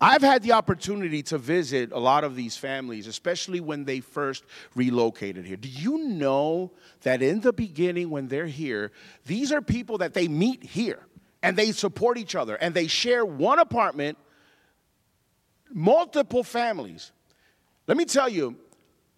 I've 0.00 0.22
had 0.22 0.42
the 0.42 0.52
opportunity 0.52 1.22
to 1.24 1.38
visit 1.38 1.90
a 1.90 1.98
lot 1.98 2.22
of 2.22 2.36
these 2.36 2.56
families, 2.56 3.06
especially 3.06 3.60
when 3.60 3.84
they 3.84 4.00
first 4.00 4.44
relocated 4.74 5.46
here. 5.46 5.56
Do 5.56 5.68
you 5.68 5.98
know 6.08 6.72
that 7.00 7.22
in 7.22 7.40
the 7.40 7.52
beginning, 7.52 8.10
when 8.10 8.28
they're 8.28 8.46
here, 8.46 8.92
these 9.24 9.52
are 9.52 9.62
people 9.62 9.98
that 9.98 10.12
they 10.12 10.28
meet 10.28 10.62
here 10.62 11.00
and 11.42 11.56
they 11.56 11.72
support 11.72 12.18
each 12.18 12.34
other 12.34 12.56
and 12.56 12.74
they 12.74 12.86
share 12.86 13.24
one 13.24 13.58
apartment, 13.58 14.18
multiple 15.72 16.44
families? 16.44 17.10
Let 17.86 17.96
me 17.96 18.04
tell 18.04 18.28
you, 18.28 18.56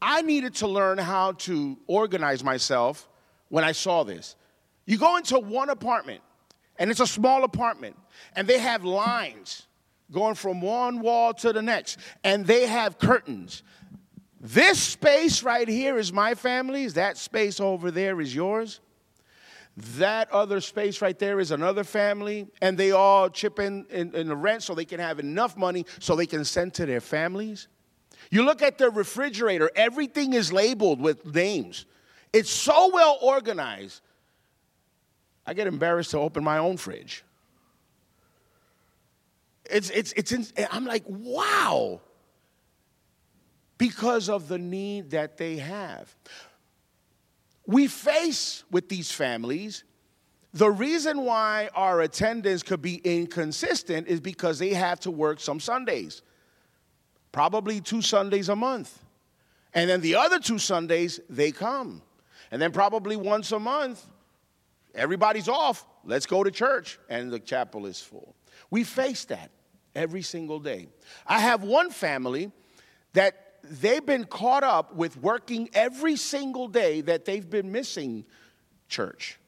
I 0.01 0.23
needed 0.23 0.55
to 0.57 0.69
learn 0.69 0.99
how 0.99 1.33
to 1.33 1.77
organize 1.87 2.45
myself 2.45 3.09
when 3.49 3.65
I 3.65 3.73
saw 3.73 4.05
this. 4.05 4.37
You 4.87 4.97
go 4.97 5.17
into 5.17 5.39
one 5.39 5.71
apartment, 5.71 6.23
and 6.79 6.91
it's 6.91 7.01
a 7.01 7.07
small 7.07 7.45
apartment, 7.45 7.97
and 8.37 8.47
they 8.47 8.59
have 8.59 8.85
lines 8.85 9.67
going 10.11 10.35
from 10.35 10.61
one 10.61 11.01
wall 11.01 11.35
to 11.35 11.53
the 11.53 11.63
next, 11.63 11.99
and 12.25 12.47
they 12.47 12.67
have 12.67 12.99
curtains. 12.99 13.63
This 14.41 14.81
space 14.81 15.43
right 15.43 15.69
here 15.69 15.99
is 15.99 16.13
my 16.13 16.35
family's, 16.35 16.95
that 16.95 17.17
space 17.17 17.61
over 17.61 17.91
there 17.91 18.21
is 18.21 18.35
yours. 18.35 18.81
That 19.97 20.31
other 20.33 20.61
space 20.61 21.03
right 21.03 21.19
there 21.19 21.39
is 21.39 21.51
another 21.51 21.85
family, 21.85 22.49
and 22.63 22.79
they 22.79 22.93
all 22.93 23.29
chip 23.29 23.59
in, 23.59 23.85
in, 23.91 24.15
in 24.15 24.29
the 24.29 24.37
rent 24.37 24.63
so 24.63 24.75
they 24.75 24.85
can 24.85 25.01
have 25.01 25.21
enough 25.21 25.57
money 25.57 25.87
so 25.99 26.17
they 26.17 26.27
can 26.27 26.45
send 26.45 26.75
to 26.75 26.87
their 26.87 27.01
families. 27.01 27.69
You 28.31 28.45
look 28.45 28.63
at 28.63 28.79
the 28.79 28.91
refrigerator, 28.91 29.71
everything 29.75 30.35
is 30.35 30.53
labeled 30.53 31.01
with 31.01 31.35
names. 31.35 31.87
It's 32.33 32.51
so 32.51 32.91
well 32.93 33.19
organized. 33.23 34.03
I 35.47 35.55
get 35.55 35.67
embarrassed 35.67 36.11
to 36.11 36.19
open 36.19 36.45
my 36.45 36.59
own 36.59 36.77
fridge. 36.77 37.25
It's, 39.71 39.91
it's, 39.91 40.13
it's, 40.13 40.53
I'm 40.71 40.85
like, 40.85 41.05
wow, 41.07 42.01
because 43.77 44.29
of 44.29 44.49
the 44.49 44.59
need 44.59 45.11
that 45.11 45.37
they 45.37 45.57
have. 45.57 46.15
we 47.67 47.87
face 47.87 48.65
with 48.71 48.89
these 48.89 49.13
families 49.13 49.85
the 50.55 50.71
reason 50.71 51.23
why 51.23 51.69
our 51.75 52.01
attendance 52.01 52.63
could 52.63 52.81
be 52.81 52.97
inconsistent 52.97 54.09
is 54.09 54.21
because 54.21 54.59
they 54.59 54.71
have 54.71 54.99
to 55.01 55.11
work 55.11 55.41
some 55.41 55.61
Sundays, 55.61 56.23
probably 57.39 57.81
two 57.81 58.03
Sundays 58.03 58.49
a 58.49 58.57
month. 58.57 58.99
And 59.73 59.89
then 59.89 60.01
the 60.01 60.17
other 60.17 60.41
two 60.41 60.59
Sundays, 60.59 61.21
they 61.31 61.53
come. 61.53 62.03
And 62.51 62.61
then 62.61 62.73
probably 62.73 63.15
once 63.15 63.53
a 63.53 63.61
month, 63.61 64.05
everybody's 64.93 65.49
off. 65.49 65.87
Let's 66.05 66.27
go 66.27 66.43
to 66.43 66.51
church. 66.51 66.99
And 67.09 67.31
the 67.31 67.39
chapel 67.39 67.87
is 67.87 68.01
full. 68.01 68.35
We 68.73 68.83
face 68.83 69.25
that 69.27 69.53
every 69.95 70.23
single 70.23 70.59
day. 70.59 70.89
I 71.29 71.39
have 71.39 71.63
one 71.63 71.91
family 71.91 72.51
that 73.13 73.61
they've 73.63 74.05
been 74.05 74.25
caught 74.25 74.65
up 74.65 74.97
with 74.97 75.17
working 75.17 75.71
every 75.75 76.17
single 76.17 76.67
day 76.67 77.03
that 77.03 77.25
they've 77.25 77.49
been 77.49 77.71
missing 77.71 78.25
church. 78.89 79.39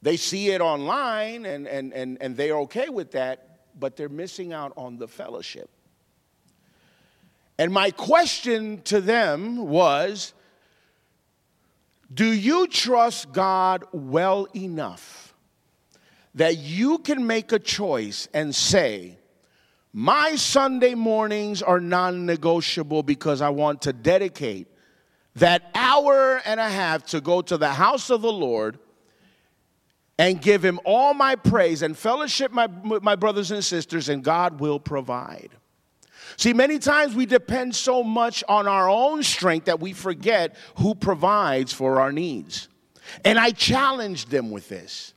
They 0.00 0.16
see 0.16 0.50
it 0.50 0.60
online 0.60 1.44
and, 1.44 1.66
and, 1.66 1.92
and, 1.92 2.18
and 2.20 2.36
they're 2.36 2.58
okay 2.58 2.88
with 2.88 3.10
that, 3.12 3.51
but 3.78 3.96
they're 3.96 4.08
missing 4.08 4.52
out 4.52 4.72
on 4.76 4.98
the 4.98 5.08
fellowship. 5.08 5.70
And 7.58 7.72
my 7.72 7.90
question 7.90 8.82
to 8.82 9.00
them 9.00 9.68
was 9.68 10.32
Do 12.12 12.26
you 12.26 12.66
trust 12.66 13.32
God 13.32 13.84
well 13.92 14.46
enough 14.54 15.34
that 16.34 16.56
you 16.56 16.98
can 16.98 17.26
make 17.26 17.52
a 17.52 17.58
choice 17.58 18.28
and 18.32 18.54
say, 18.54 19.18
My 19.92 20.36
Sunday 20.36 20.94
mornings 20.94 21.62
are 21.62 21.80
non 21.80 22.26
negotiable 22.26 23.02
because 23.02 23.40
I 23.40 23.50
want 23.50 23.82
to 23.82 23.92
dedicate 23.92 24.68
that 25.36 25.70
hour 25.74 26.40
and 26.44 26.60
a 26.60 26.68
half 26.68 27.06
to 27.06 27.20
go 27.20 27.42
to 27.42 27.56
the 27.56 27.72
house 27.72 28.10
of 28.10 28.22
the 28.22 28.32
Lord 28.32 28.78
and 30.18 30.40
give 30.40 30.64
Him 30.64 30.78
all 30.84 31.14
my 31.14 31.36
praise 31.36 31.82
and 31.82 31.96
fellowship 31.96 32.52
my, 32.52 32.66
my 32.66 33.16
brothers 33.16 33.50
and 33.50 33.64
sisters, 33.64 34.08
and 34.08 34.22
God 34.22 34.60
will 34.60 34.78
provide. 34.78 35.50
See, 36.36 36.52
many 36.52 36.78
times 36.78 37.14
we 37.14 37.26
depend 37.26 37.74
so 37.74 38.02
much 38.02 38.42
on 38.48 38.66
our 38.66 38.88
own 38.88 39.22
strength 39.22 39.66
that 39.66 39.80
we 39.80 39.92
forget 39.92 40.56
who 40.78 40.94
provides 40.94 41.72
for 41.72 42.00
our 42.00 42.12
needs. 42.12 42.68
And 43.24 43.38
I 43.38 43.50
challenged 43.50 44.30
them 44.30 44.50
with 44.50 44.68
this 44.68 45.12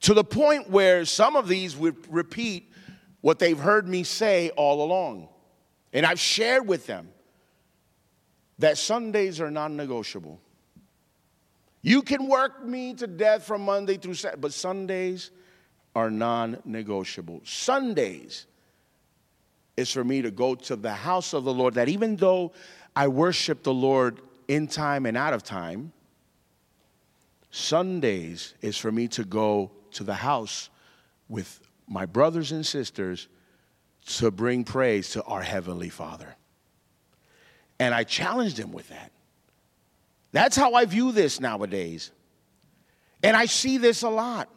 to 0.00 0.14
the 0.14 0.24
point 0.24 0.70
where 0.70 1.04
some 1.04 1.36
of 1.36 1.48
these 1.48 1.76
would 1.76 2.12
repeat 2.12 2.70
what 3.20 3.38
they've 3.38 3.58
heard 3.58 3.88
me 3.88 4.02
say 4.04 4.50
all 4.50 4.84
along. 4.84 5.28
And 5.92 6.06
I've 6.06 6.20
shared 6.20 6.66
with 6.66 6.86
them 6.86 7.08
that 8.58 8.78
Sundays 8.78 9.40
are 9.40 9.50
non 9.50 9.76
negotiable. 9.76 10.40
You 11.82 12.02
can 12.02 12.28
work 12.28 12.64
me 12.64 12.94
to 12.94 13.06
death 13.06 13.44
from 13.44 13.64
Monday 13.64 13.96
through 13.96 14.14
Saturday, 14.14 14.40
but 14.40 14.52
Sundays 14.52 15.32
are 15.94 16.10
non 16.10 16.58
negotiable. 16.64 17.40
Sundays 17.44 18.46
is 19.76 19.90
for 19.90 20.04
me 20.04 20.22
to 20.22 20.30
go 20.30 20.54
to 20.54 20.76
the 20.76 20.92
house 20.92 21.32
of 21.32 21.44
the 21.44 21.52
Lord, 21.52 21.74
that 21.74 21.88
even 21.88 22.16
though 22.16 22.52
I 22.94 23.08
worship 23.08 23.62
the 23.62 23.74
Lord 23.74 24.20
in 24.46 24.68
time 24.68 25.06
and 25.06 25.16
out 25.16 25.32
of 25.32 25.42
time, 25.42 25.92
Sundays 27.50 28.54
is 28.62 28.78
for 28.78 28.92
me 28.92 29.08
to 29.08 29.24
go 29.24 29.70
to 29.92 30.04
the 30.04 30.14
house 30.14 30.70
with 31.28 31.60
my 31.88 32.06
brothers 32.06 32.52
and 32.52 32.64
sisters 32.64 33.28
to 34.06 34.30
bring 34.30 34.64
praise 34.64 35.10
to 35.10 35.22
our 35.24 35.42
Heavenly 35.42 35.88
Father. 35.88 36.36
And 37.78 37.94
I 37.94 38.04
challenged 38.04 38.58
him 38.58 38.72
with 38.72 38.88
that. 38.88 39.10
That's 40.32 40.56
how 40.56 40.74
I 40.74 40.86
view 40.86 41.12
this 41.12 41.40
nowadays. 41.40 42.10
And 43.22 43.36
I 43.36 43.46
see 43.46 43.78
this 43.78 44.02
a 44.02 44.08
lot. 44.08 44.48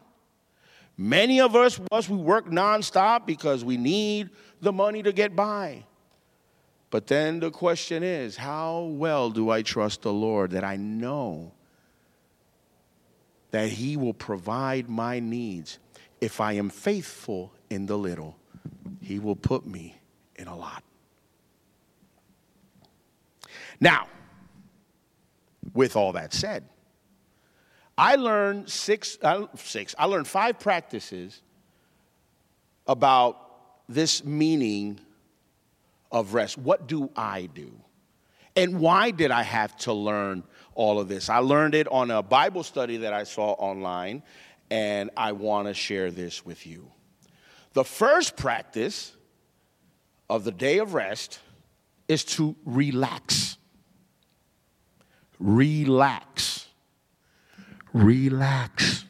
Many 0.98 1.42
of 1.42 1.56
us, 1.56 1.80
us 1.92 2.10
we 2.10 2.18
work 2.18 2.48
nonstop 2.50 3.26
because 3.26 3.66
we 3.66 3.78
need 3.78 4.30
the 4.62 4.72
money 4.72 5.04
to 5.04 5.12
get 5.12 5.36
by. 5.36 5.84
But 6.90 7.08
then 7.08 7.42
the 7.42 7.52
question 7.52 8.04
is 8.04 8.38
how 8.38 8.84
well 8.84 9.30
do 9.30 9.50
I 9.50 9.62
trust 9.62 10.04
the 10.04 10.14
Lord 10.14 10.52
that 10.52 10.64
I 10.64 10.78
know 10.78 11.52
that 13.52 13.70
He 13.70 13.98
will 13.98 14.14
provide 14.14 14.90
my 14.90 15.20
needs? 15.20 15.80
If 16.22 16.40
I 16.40 16.54
am 16.54 16.70
faithful 16.70 17.52
in 17.70 17.86
the 17.86 17.98
little, 17.98 18.38
He 19.02 19.20
will 19.20 19.36
put 19.36 19.68
me 19.68 19.98
in 20.38 20.48
a 20.48 20.56
lot. 20.56 20.84
Now, 23.82 24.08
with 25.76 25.96
all 25.96 26.14
that 26.14 26.34
said, 26.34 26.64
I 27.98 28.16
learned 28.16 28.70
six, 28.70 29.20
uh, 29.22 29.46
six, 29.56 29.94
I 29.98 30.06
learned 30.06 30.28
five 30.28 30.60
practices 30.60 31.42
about 32.88 33.42
this 33.88 34.24
meaning 34.24 35.00
of 36.12 36.34
rest. 36.34 36.58
What 36.58 36.88
do 36.88 37.12
I 37.16 37.48
do? 37.54 37.72
And 38.56 38.80
why 38.80 39.12
did 39.12 39.32
I 39.32 39.44
have 39.44 39.76
to 39.80 39.94
learn 39.94 40.44
all 40.76 41.00
of 41.00 41.08
this? 41.08 41.30
I 41.30 41.40
learned 41.40 41.76
it 41.76 41.88
on 41.90 42.10
a 42.10 42.24
Bible 42.24 42.64
study 42.64 42.98
that 42.98 43.14
I 43.14 43.24
saw 43.24 43.52
online, 43.52 44.24
and 44.72 45.10
I 45.16 45.34
want 45.34 45.68
to 45.68 45.74
share 45.74 46.10
this 46.10 46.46
with 46.46 46.66
you. 46.66 46.90
The 47.74 47.84
first 47.84 48.38
practice 48.38 49.14
of 50.30 50.44
the 50.46 50.52
day 50.52 50.80
of 50.80 50.94
rest 50.94 51.40
is 52.08 52.24
to 52.24 52.56
relax. 52.66 53.45
Relax. 55.40 56.68
Relax. 57.94 59.06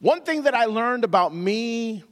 One 0.00 0.22
thing 0.22 0.42
that 0.42 0.54
I 0.54 0.66
learned 0.66 1.04
about 1.04 1.34
me 1.34 2.04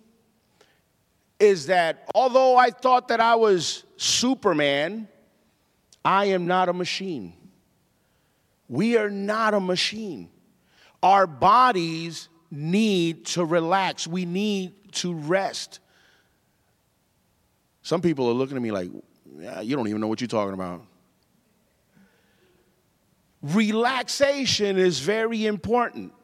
is 1.39 1.67
that 1.67 2.11
although 2.15 2.57
I 2.57 2.71
thought 2.71 3.09
that 3.09 3.21
I 3.21 3.35
was 3.35 3.85
Superman, 3.97 5.09
I 6.05 6.27
am 6.27 6.47
not 6.47 6.69
a 6.69 6.73
machine. 6.73 7.35
We 8.69 8.97
are 8.97 9.11
not 9.11 9.55
a 9.55 9.61
machine. 9.61 10.31
Our 11.03 11.27
bodies 11.27 12.29
need 12.51 13.27
to 13.27 13.45
relax, 13.45 14.07
we 14.07 14.25
need 14.25 14.73
to 14.93 15.15
rest. 15.15 15.81
Some 17.83 18.01
people 18.01 18.29
are 18.29 18.33
looking 18.33 18.57
at 18.57 18.63
me 18.63 18.71
like, 18.71 18.91
yeah, 19.39 19.61
you 19.61 19.77
don't 19.77 19.89
even 19.89 20.01
know 20.01 20.07
what 20.07 20.21
you're 20.21 20.29
talking 20.29 20.55
about. 20.55 20.83
Relaxation 23.45 24.79
is 24.79 25.01
very 25.01 25.45
important 25.45 26.15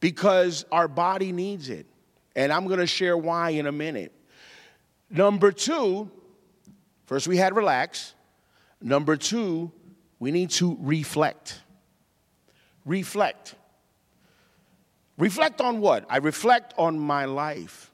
because 0.00 0.66
our 0.70 0.86
body 0.86 1.32
needs 1.32 1.70
it. 1.70 1.86
And 2.36 2.52
I'm 2.52 2.66
going 2.66 2.78
to 2.78 2.86
share 2.86 3.16
why 3.16 3.50
in 3.50 3.66
a 3.66 3.72
minute. 3.72 4.12
Number 5.08 5.50
two, 5.50 6.10
first 7.06 7.26
we 7.26 7.38
had 7.38 7.56
relax. 7.56 8.12
Number 8.82 9.16
two, 9.16 9.72
we 10.18 10.30
need 10.30 10.50
to 10.50 10.76
reflect. 10.80 11.58
Reflect. 12.84 13.54
Reflect 15.16 15.62
on 15.62 15.80
what? 15.80 16.04
I 16.10 16.18
reflect 16.18 16.74
on 16.76 16.98
my 16.98 17.24
life. 17.24 17.90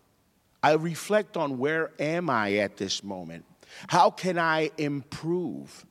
I 0.64 0.72
reflect 0.72 1.36
on 1.36 1.58
where 1.58 1.92
am 2.00 2.28
I 2.28 2.54
at 2.54 2.76
this 2.76 3.04
moment? 3.04 3.44
How 3.86 4.10
can 4.10 4.36
I 4.36 4.72
improve? 4.78 5.86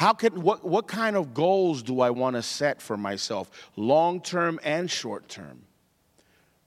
How 0.00 0.14
can, 0.14 0.40
what, 0.40 0.64
what 0.64 0.86
kind 0.86 1.14
of 1.14 1.34
goals 1.34 1.82
do 1.82 2.00
I 2.00 2.08
want 2.08 2.36
to 2.36 2.42
set 2.42 2.80
for 2.80 2.96
myself, 2.96 3.50
long 3.76 4.22
term 4.22 4.58
and 4.64 4.90
short 4.90 5.28
term? 5.28 5.66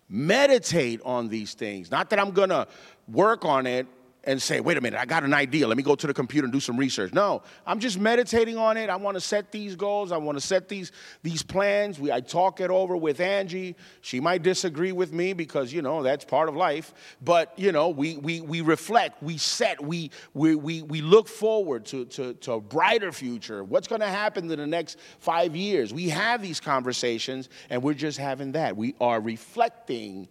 Meditate 0.07 1.01
on 1.03 1.29
these 1.29 1.55
things. 1.55 1.89
Not 1.89 2.11
that 2.11 2.19
I'm 2.19 2.29
going 2.29 2.49
to 2.49 2.67
work 3.07 3.43
on 3.43 3.65
it 3.65 3.87
and 4.25 4.41
say, 4.41 4.61
wait 4.61 4.77
a 4.77 4.81
minute, 4.81 4.99
I 4.99 5.05
got 5.05 5.23
an 5.23 5.33
idea. 5.33 5.67
Let 5.67 5.75
me 5.75 5.83
go 5.83 5.95
to 5.95 6.07
the 6.07 6.13
computer 6.13 6.45
and 6.45 6.53
do 6.53 6.59
some 6.59 6.77
research. 6.77 7.13
No, 7.13 7.41
I'm 7.65 7.79
just 7.79 7.99
meditating 7.99 8.57
on 8.57 8.77
it. 8.77 8.89
I 8.89 8.95
want 8.95 9.15
to 9.15 9.21
set 9.21 9.51
these 9.51 9.75
goals. 9.75 10.11
I 10.11 10.17
want 10.17 10.37
to 10.37 10.45
set 10.45 10.69
these, 10.69 10.91
these 11.23 11.43
plans. 11.43 11.99
We, 11.99 12.11
I 12.11 12.21
talk 12.21 12.61
it 12.61 12.69
over 12.69 12.95
with 12.95 13.19
Angie. 13.19 13.75
She 14.01 14.19
might 14.19 14.41
disagree 14.41 14.93
with 14.93 15.11
me 15.11 15.33
because, 15.33 15.73
you 15.73 15.81
know, 15.81 16.03
that's 16.03 16.23
part 16.23 16.47
of 16.47 16.55
life. 16.55 16.93
But, 17.21 17.53
you 17.57 17.71
know, 17.71 17.89
we, 17.89 18.17
we, 18.17 18.39
we 18.39 18.61
reflect, 18.61 19.21
we 19.21 19.37
set, 19.37 19.83
we, 19.83 20.11
we, 20.33 20.55
we, 20.55 20.81
we 20.83 21.01
look 21.01 21.27
forward 21.27 21.85
to, 21.87 22.05
to, 22.05 22.33
to 22.35 22.53
a 22.53 22.61
brighter 22.61 23.11
future. 23.11 23.63
What's 23.63 23.87
going 23.87 24.01
to 24.01 24.07
happen 24.07 24.49
in 24.49 24.57
the 24.57 24.67
next 24.67 24.97
five 25.19 25.55
years? 25.55 25.93
We 25.93 26.09
have 26.09 26.41
these 26.41 26.61
conversations 26.61 27.49
and 27.69 27.83
we're 27.83 27.93
just 27.93 28.17
having 28.17 28.53
that. 28.53 28.77
We 28.77 28.95
are 29.01 29.19
reflecting 29.19 30.29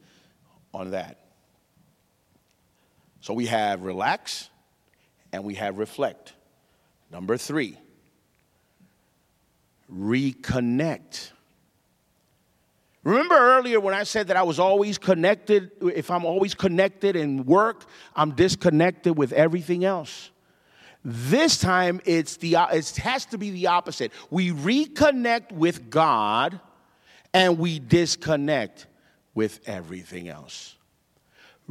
on 0.73 0.93
that. 0.93 1.22
So 3.23 3.35
we 3.35 3.47
have 3.47 3.83
relax 3.83 4.51
and 5.33 5.45
we 5.45 5.55
have 5.55 5.79
reflect. 5.79 6.35
Number 7.11 7.37
three, 7.37 7.79
reconnect. 9.91 11.31
Remember 13.05 13.37
earlier 13.37 13.79
when 13.79 13.95
I 13.95 14.03
said 14.03 14.27
that 14.29 14.37
I 14.37 14.43
was 14.43 14.59
always 14.59 14.99
connected? 14.99 15.71
If 15.81 16.11
I'm 16.11 16.25
always 16.25 16.55
connected 16.55 17.15
in 17.15 17.45
work, 17.45 17.85
I'm 18.17 18.33
disconnected 18.33 19.17
with 19.17 19.33
everything 19.33 19.85
else. 19.85 20.31
This 21.05 21.59
time 21.59 22.01
it's 22.05 22.37
the 22.39 22.57
it 22.73 22.97
has 22.97 23.25
to 23.27 23.39
be 23.39 23.51
the 23.51 23.69
opposite. 23.69 24.11
We 24.31 24.51
reconnect 24.51 25.53
with 25.53 25.91
God 25.91 26.61
and 27.33 27.57
we 27.57 27.79
disconnect 27.79 28.87
with 29.33 29.61
everything 29.67 30.29
else. 30.29 30.77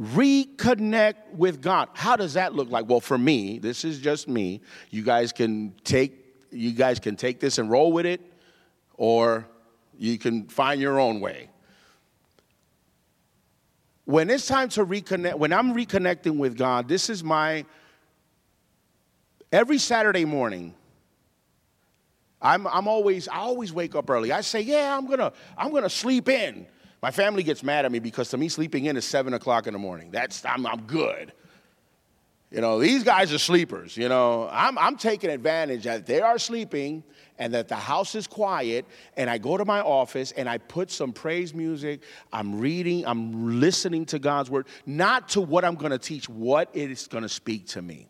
Reconnect 0.00 1.34
with 1.34 1.60
God. 1.60 1.88
How 1.94 2.16
does 2.16 2.34
that 2.34 2.54
look 2.54 2.70
like? 2.70 2.88
Well, 2.88 3.00
for 3.00 3.18
me, 3.18 3.58
this 3.58 3.84
is 3.84 3.98
just 3.98 4.28
me. 4.28 4.60
You 4.90 5.02
guys 5.02 5.32
can 5.32 5.74
take 5.84 6.22
you 6.50 6.72
guys 6.72 6.98
can 6.98 7.16
take 7.16 7.40
this 7.40 7.58
and 7.58 7.70
roll 7.70 7.92
with 7.92 8.06
it 8.06 8.20
or 8.94 9.46
you 9.98 10.18
can 10.18 10.46
find 10.48 10.80
your 10.80 11.00
own 11.00 11.20
way. 11.20 11.48
When 14.04 14.28
it's 14.30 14.46
time 14.46 14.68
to 14.70 14.84
reconnect, 14.84 15.36
when 15.38 15.52
I'm 15.52 15.74
reconnecting 15.74 16.36
with 16.36 16.56
God, 16.56 16.88
this 16.88 17.08
is 17.08 17.24
my 17.24 17.64
every 19.50 19.78
Saturday 19.78 20.24
morning. 20.24 20.74
I'm, 22.40 22.66
I'm 22.66 22.88
always, 22.88 23.28
I 23.28 23.36
always 23.36 23.72
wake 23.72 23.94
up 23.94 24.10
early. 24.10 24.32
I 24.32 24.40
say, 24.40 24.60
yeah, 24.60 24.96
I'm 24.96 25.06
gonna, 25.06 25.32
I'm 25.56 25.72
gonna 25.72 25.88
sleep 25.88 26.28
in. 26.28 26.66
My 27.02 27.10
family 27.10 27.42
gets 27.42 27.64
mad 27.64 27.84
at 27.84 27.90
me 27.90 27.98
because 27.98 28.28
to 28.30 28.38
me, 28.38 28.48
sleeping 28.48 28.84
in 28.84 28.96
is 28.96 29.04
seven 29.04 29.34
o'clock 29.34 29.66
in 29.66 29.72
the 29.72 29.78
morning. 29.78 30.12
That's, 30.12 30.44
I'm, 30.44 30.64
I'm 30.64 30.82
good. 30.82 31.32
You 32.52 32.60
know, 32.60 32.78
these 32.78 33.02
guys 33.02 33.32
are 33.32 33.38
sleepers. 33.38 33.96
You 33.96 34.08
know, 34.08 34.48
I'm, 34.52 34.78
I'm 34.78 34.96
taking 34.96 35.30
advantage 35.30 35.84
that 35.84 36.06
they 36.06 36.20
are 36.20 36.38
sleeping 36.38 37.02
and 37.38 37.54
that 37.54 37.66
the 37.66 37.76
house 37.76 38.14
is 38.14 38.26
quiet. 38.26 38.86
And 39.16 39.28
I 39.28 39.38
go 39.38 39.56
to 39.56 39.64
my 39.64 39.80
office 39.80 40.32
and 40.32 40.48
I 40.48 40.58
put 40.58 40.90
some 40.90 41.12
praise 41.12 41.54
music. 41.54 42.02
I'm 42.32 42.60
reading, 42.60 43.04
I'm 43.06 43.58
listening 43.58 44.04
to 44.06 44.18
God's 44.18 44.50
word, 44.50 44.66
not 44.86 45.30
to 45.30 45.40
what 45.40 45.64
I'm 45.64 45.74
going 45.74 45.92
to 45.92 45.98
teach, 45.98 46.28
what 46.28 46.68
it 46.72 46.90
is 46.90 47.08
going 47.08 47.22
to 47.22 47.28
speak 47.28 47.66
to 47.68 47.82
me. 47.82 48.06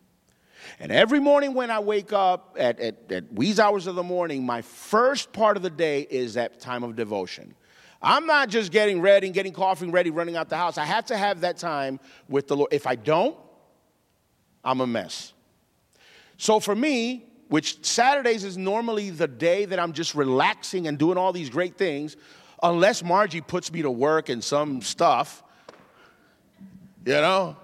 And 0.79 0.91
every 0.91 1.19
morning 1.19 1.53
when 1.53 1.71
I 1.71 1.79
wake 1.79 2.13
up 2.13 2.57
at, 2.59 2.79
at, 2.79 3.11
at 3.11 3.33
wee 3.33 3.55
hours 3.59 3.87
of 3.87 3.95
the 3.95 4.03
morning, 4.03 4.45
my 4.45 4.61
first 4.61 5.33
part 5.33 5.57
of 5.57 5.63
the 5.63 5.69
day 5.69 6.01
is 6.01 6.35
that 6.35 6.59
time 6.59 6.83
of 6.83 6.95
devotion. 6.95 7.55
I'm 8.03 8.25
not 8.25 8.49
just 8.49 8.71
getting 8.71 8.99
ready 8.99 9.27
and 9.27 9.33
getting 9.33 9.53
coffee 9.53 9.87
ready, 9.87 10.09
running 10.11 10.35
out 10.35 10.49
the 10.49 10.57
house. 10.57 10.77
I 10.77 10.83
have 10.83 11.05
to 11.05 11.17
have 11.17 11.41
that 11.41 11.57
time 11.57 12.01
with 12.27 12.47
the 12.47 12.57
Lord. 12.57 12.73
If 12.73 12.85
I 12.85 12.95
don't, 12.95 13.37
I'm 14.63 14.81
a 14.81 14.87
mess. 14.87 15.31
So 16.37 16.59
for 16.59 16.75
me, 16.75 17.25
which 17.47 17.85
Saturdays 17.85 18.43
is 18.43 18.57
normally 18.57 19.09
the 19.09 19.27
day 19.27 19.65
that 19.65 19.79
I'm 19.79 19.93
just 19.93 20.15
relaxing 20.15 20.87
and 20.87 20.97
doing 20.97 21.17
all 21.17 21.31
these 21.31 21.49
great 21.49 21.77
things, 21.77 22.17
unless 22.61 23.03
Margie 23.03 23.41
puts 23.41 23.71
me 23.71 23.81
to 23.83 23.91
work 23.91 24.29
and 24.29 24.43
some 24.43 24.81
stuff, 24.81 25.43
you 27.05 27.13
know? 27.13 27.55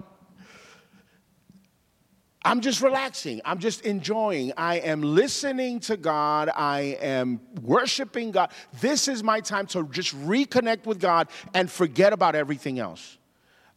I'm 2.42 2.62
just 2.62 2.80
relaxing. 2.80 3.42
I'm 3.44 3.58
just 3.58 3.82
enjoying. 3.82 4.52
I 4.56 4.76
am 4.76 5.02
listening 5.02 5.80
to 5.80 5.96
God. 5.96 6.48
I 6.48 6.96
am 7.00 7.40
worshiping 7.60 8.30
God. 8.30 8.50
This 8.80 9.08
is 9.08 9.22
my 9.22 9.40
time 9.40 9.66
to 9.68 9.86
just 9.88 10.18
reconnect 10.24 10.86
with 10.86 11.00
God 11.00 11.28
and 11.52 11.70
forget 11.70 12.14
about 12.14 12.34
everything 12.34 12.78
else. 12.78 13.18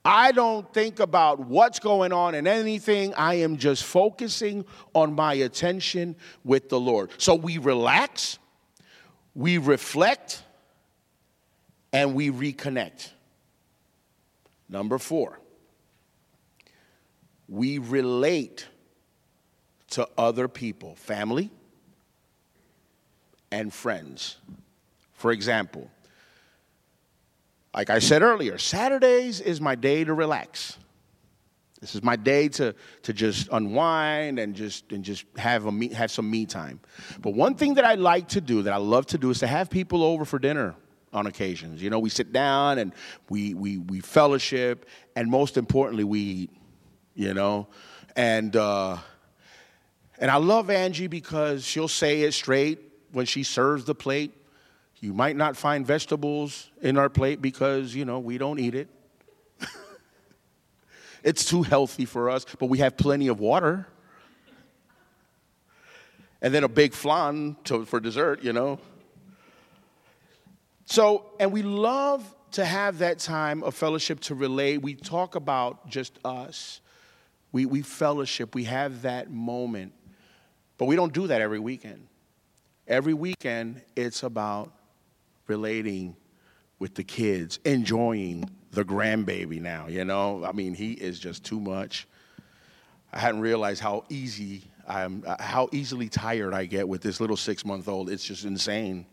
I 0.06 0.32
don't 0.32 0.72
think 0.74 1.00
about 1.00 1.40
what's 1.40 1.80
going 1.80 2.14
on 2.14 2.36
and 2.36 2.48
anything. 2.48 3.14
I 3.16 3.36
am 3.36 3.58
just 3.58 3.84
focusing 3.84 4.66
on 4.94 5.14
my 5.14 5.34
attention 5.34 6.16
with 6.44 6.70
the 6.70 6.80
Lord. 6.80 7.12
So 7.18 7.36
we 7.36 7.58
relax, 7.58 8.38
we 9.34 9.58
reflect, 9.58 10.44
and 11.92 12.16
we 12.16 12.32
reconnect. 12.32 13.10
Number 14.70 14.98
four 14.98 15.40
we 17.48 17.78
relate 17.78 18.68
to 19.92 20.08
other 20.18 20.48
people, 20.48 20.96
family 20.96 21.52
and 23.52 23.72
friends. 23.72 24.38
For 25.14 25.32
example, 25.32 25.90
like 27.74 27.90
I 27.90 28.00
said 28.00 28.22
earlier, 28.22 28.58
Saturdays 28.58 29.40
is 29.40 29.62
my 29.62 29.76
day 29.76 30.04
to 30.04 30.14
relax. 30.14 30.78
This 31.80 31.96
is 31.96 32.04
my 32.04 32.16
day 32.16 32.48
to, 32.50 32.74
to 33.02 33.14
just 33.14 33.50
unwind 33.52 34.40
and 34.40 34.56
just, 34.56 34.92
and 34.92 35.04
just 35.04 35.26
have, 35.38 35.66
a 35.66 35.72
me, 35.72 35.90
have 35.90 36.12
some 36.12 36.30
me 36.30 36.46
time. 36.46 36.80
But 37.20 37.34
one 37.34 37.56
thing 37.56 37.74
that 37.74 37.84
I 37.84 37.96
like 37.96 38.30
to 38.30 38.42
do, 38.42 38.62
that 38.62 38.74
I 38.74 38.78
love 38.78 39.06
to 39.08 39.18
do, 39.18 39.30
is 39.32 39.40
to 39.40 39.48
have 39.48 39.70
people 39.70 40.02
over 40.02 40.24
for 40.24 40.40
dinner 40.40 40.76
on 41.12 41.28
occasions. 41.28 41.84
You 41.84 41.90
know, 41.90 42.00
we 42.00 42.10
sit 42.10 42.32
down 42.32 42.80
and 42.80 42.94
we, 43.30 43.54
we, 43.54 43.80
we 43.80 44.00
fellowship, 44.00 44.86
and 45.16 45.30
most 45.30 45.58
importantly, 45.58 46.06
we 46.06 46.20
eat 46.20 46.52
you 47.16 47.34
know? 47.34 47.68
And, 48.16 48.56
uh, 48.56 48.98
and 50.20 50.30
I 50.32 50.38
love 50.38 50.70
Angie 50.70 51.08
because 51.08 51.66
she'll 51.66 51.88
say 51.88 52.22
it 52.22 52.34
straight 52.34 52.80
when 53.12 53.26
she 53.26 53.44
serves 53.44 53.86
the 53.86 53.96
plate. 53.96 54.32
You 55.00 55.14
might 55.14 55.36
not 55.36 55.58
find 55.58 55.86
vegetables 55.86 56.72
in 56.82 56.98
our 56.98 57.10
plate 57.10 57.42
because, 57.42 57.94
you 57.94 58.06
know, 58.06 58.20
we 58.20 58.38
don't 58.38 58.60
eat 58.60 58.76
it. 58.76 58.90
it's 61.24 61.46
too 61.46 61.64
healthy 61.64 62.06
for 62.06 62.30
us, 62.30 62.46
but 62.58 62.68
we 62.68 62.78
have 62.78 62.96
plenty 62.96 63.28
of 63.28 63.40
water. 63.40 63.88
And 66.42 66.54
then 66.54 66.64
a 66.64 66.70
big 66.70 66.94
flan 66.94 67.58
to, 67.66 67.86
for 67.86 68.00
dessert, 68.00 68.44
you 68.44 68.54
know. 68.54 68.80
So, 70.86 71.26
and 71.40 71.52
we 71.52 71.64
love 71.64 72.24
to 72.52 72.64
have 72.64 73.00
that 73.00 73.20
time 73.20 73.64
of 73.64 73.74
fellowship 73.74 74.20
to 74.22 74.36
relate. 74.36 74.82
We 74.82 74.96
talk 74.96 75.36
about 75.36 75.90
just 75.90 76.20
us. 76.24 76.82
We, 77.54 77.66
we 77.66 77.82
fellowship, 77.84 78.54
we 78.54 78.66
have 78.66 79.04
that 79.04 79.32
moment. 79.32 79.94
But 80.78 80.86
we 80.86 80.98
don't 80.98 81.14
do 81.14 81.28
that 81.28 81.40
every 81.40 81.60
weekend. 81.60 82.08
Every 82.88 83.14
weekend, 83.14 83.82
it's 83.96 84.24
about 84.24 84.74
relating 85.48 86.18
with 86.80 86.96
the 86.96 87.04
kids, 87.04 87.60
enjoying 87.64 88.50
the 88.72 88.84
grandbaby 88.84 89.62
now, 89.62 89.88
you 89.88 90.04
know? 90.04 90.44
I 90.44 90.52
mean, 90.52 90.74
he 90.74 90.94
is 90.94 91.20
just 91.20 91.46
too 91.46 91.60
much. 91.60 92.08
I 93.14 93.20
hadn't 93.20 93.42
realized 93.42 93.82
how 93.82 94.04
easy 94.10 94.64
I'm, 94.88 95.24
how 95.40 95.70
easily 95.72 96.10
tired 96.10 96.54
I 96.54 96.66
get 96.66 96.90
with 96.90 97.02
this 97.02 97.22
little 97.22 97.38
six 97.38 97.64
month 97.64 97.88
old. 97.88 98.10
It's 98.10 98.26
just 98.26 98.44
insane. 98.44 99.06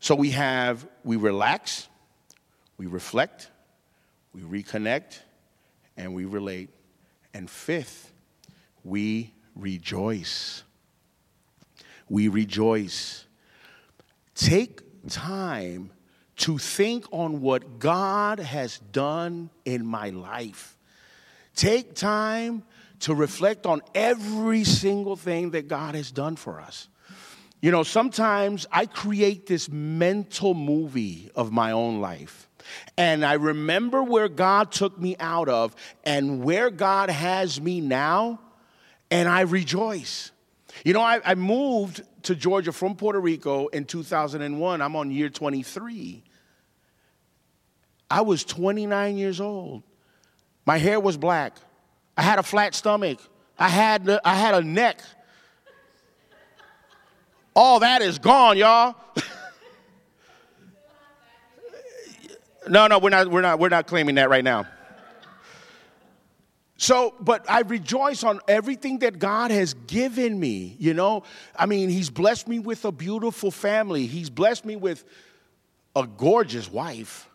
So 0.00 0.14
we 0.14 0.30
have, 0.30 0.86
we 1.02 1.16
relax, 1.16 1.88
we 2.78 2.86
reflect, 2.86 3.50
we 4.32 4.42
reconnect, 4.42 5.18
and 5.96 6.14
we 6.14 6.24
relate. 6.24 6.70
And 7.38 7.48
fifth, 7.48 8.12
we 8.82 9.32
rejoice. 9.54 10.64
We 12.08 12.26
rejoice. 12.26 13.26
Take 14.34 14.80
time 15.08 15.92
to 16.38 16.58
think 16.58 17.04
on 17.12 17.40
what 17.40 17.78
God 17.78 18.40
has 18.40 18.80
done 18.80 19.50
in 19.64 19.86
my 19.86 20.10
life. 20.10 20.76
Take 21.54 21.94
time 21.94 22.64
to 23.00 23.14
reflect 23.14 23.66
on 23.66 23.82
every 23.94 24.64
single 24.64 25.14
thing 25.14 25.52
that 25.52 25.68
God 25.68 25.94
has 25.94 26.10
done 26.10 26.34
for 26.34 26.60
us. 26.60 26.88
You 27.62 27.70
know, 27.70 27.84
sometimes 27.84 28.66
I 28.72 28.86
create 28.86 29.46
this 29.46 29.68
mental 29.68 30.54
movie 30.54 31.30
of 31.36 31.52
my 31.52 31.70
own 31.70 32.00
life. 32.00 32.47
And 32.96 33.24
I 33.24 33.34
remember 33.34 34.02
where 34.02 34.28
God 34.28 34.72
took 34.72 34.98
me 34.98 35.16
out 35.20 35.48
of 35.48 35.74
and 36.04 36.42
where 36.42 36.70
God 36.70 37.10
has 37.10 37.60
me 37.60 37.80
now, 37.80 38.40
and 39.10 39.28
I 39.28 39.42
rejoice. 39.42 40.32
You 40.84 40.92
know, 40.92 41.00
I, 41.00 41.20
I 41.24 41.34
moved 41.34 42.02
to 42.24 42.34
Georgia 42.34 42.72
from 42.72 42.94
Puerto 42.94 43.20
Rico 43.20 43.68
in 43.68 43.84
2001. 43.84 44.82
I'm 44.82 44.96
on 44.96 45.10
year 45.10 45.28
23. 45.28 46.22
I 48.10 48.20
was 48.22 48.44
29 48.44 49.16
years 49.16 49.40
old. 49.40 49.82
My 50.66 50.78
hair 50.78 51.00
was 51.00 51.16
black. 51.16 51.56
I 52.16 52.22
had 52.22 52.38
a 52.38 52.42
flat 52.42 52.74
stomach. 52.74 53.18
I 53.58 53.68
had, 53.68 54.08
I 54.24 54.34
had 54.34 54.54
a 54.54 54.62
neck. 54.62 55.00
All 57.54 57.80
that 57.80 58.02
is 58.02 58.18
gone, 58.18 58.56
y'all. 58.56 58.94
No, 62.68 62.86
no, 62.86 62.98
we're 62.98 63.10
not, 63.10 63.30
we're 63.30 63.40
not, 63.40 63.58
we're 63.58 63.68
not 63.68 63.86
claiming 63.86 64.16
that 64.16 64.28
right 64.30 64.44
now. 64.44 64.66
So, 66.80 67.14
but 67.18 67.44
I 67.50 67.62
rejoice 67.62 68.22
on 68.22 68.38
everything 68.46 69.00
that 69.00 69.18
God 69.18 69.50
has 69.50 69.74
given 69.74 70.38
me. 70.38 70.76
You 70.78 70.94
know, 70.94 71.24
I 71.56 71.66
mean, 71.66 71.88
He's 71.88 72.08
blessed 72.08 72.46
me 72.46 72.60
with 72.60 72.84
a 72.84 72.92
beautiful 72.92 73.50
family. 73.50 74.06
He's 74.06 74.30
blessed 74.30 74.64
me 74.64 74.76
with 74.76 75.04
a 75.96 76.06
gorgeous 76.06 76.70
wife. 76.70 77.28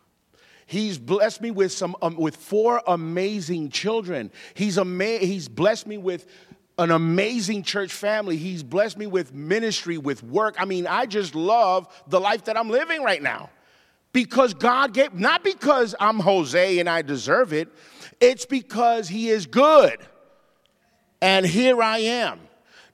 He's 0.66 0.96
blessed 0.96 1.42
me 1.42 1.50
with 1.50 1.72
some 1.72 1.94
um, 2.00 2.16
with 2.16 2.36
four 2.36 2.80
amazing 2.86 3.68
children. 3.68 4.32
He's 4.54 4.78
ama- 4.78 5.18
He's 5.18 5.46
blessed 5.46 5.86
me 5.86 5.98
with 5.98 6.26
an 6.78 6.90
amazing 6.90 7.64
church 7.64 7.92
family. 7.92 8.38
He's 8.38 8.62
blessed 8.62 8.96
me 8.96 9.06
with 9.06 9.34
ministry, 9.34 9.98
with 9.98 10.22
work. 10.22 10.56
I 10.58 10.64
mean, 10.64 10.86
I 10.86 11.04
just 11.04 11.34
love 11.34 11.86
the 12.06 12.18
life 12.18 12.44
that 12.44 12.56
I'm 12.56 12.70
living 12.70 13.02
right 13.02 13.22
now 13.22 13.50
because 14.14 14.54
God 14.54 14.94
gave, 14.94 15.12
not 15.12 15.44
because 15.44 15.94
I'm 16.00 16.20
Jose 16.20 16.78
and 16.78 16.88
I 16.88 17.02
deserve 17.02 17.52
it, 17.52 17.68
it's 18.20 18.46
because 18.46 19.08
He 19.08 19.28
is 19.28 19.44
good 19.44 19.98
And 21.20 21.44
here 21.44 21.82
I 21.82 21.98
am. 21.98 22.40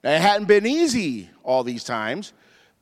Now, 0.03 0.15
it 0.15 0.21
hadn't 0.21 0.47
been 0.47 0.65
easy 0.65 1.29
all 1.43 1.63
these 1.63 1.83
times, 1.83 2.33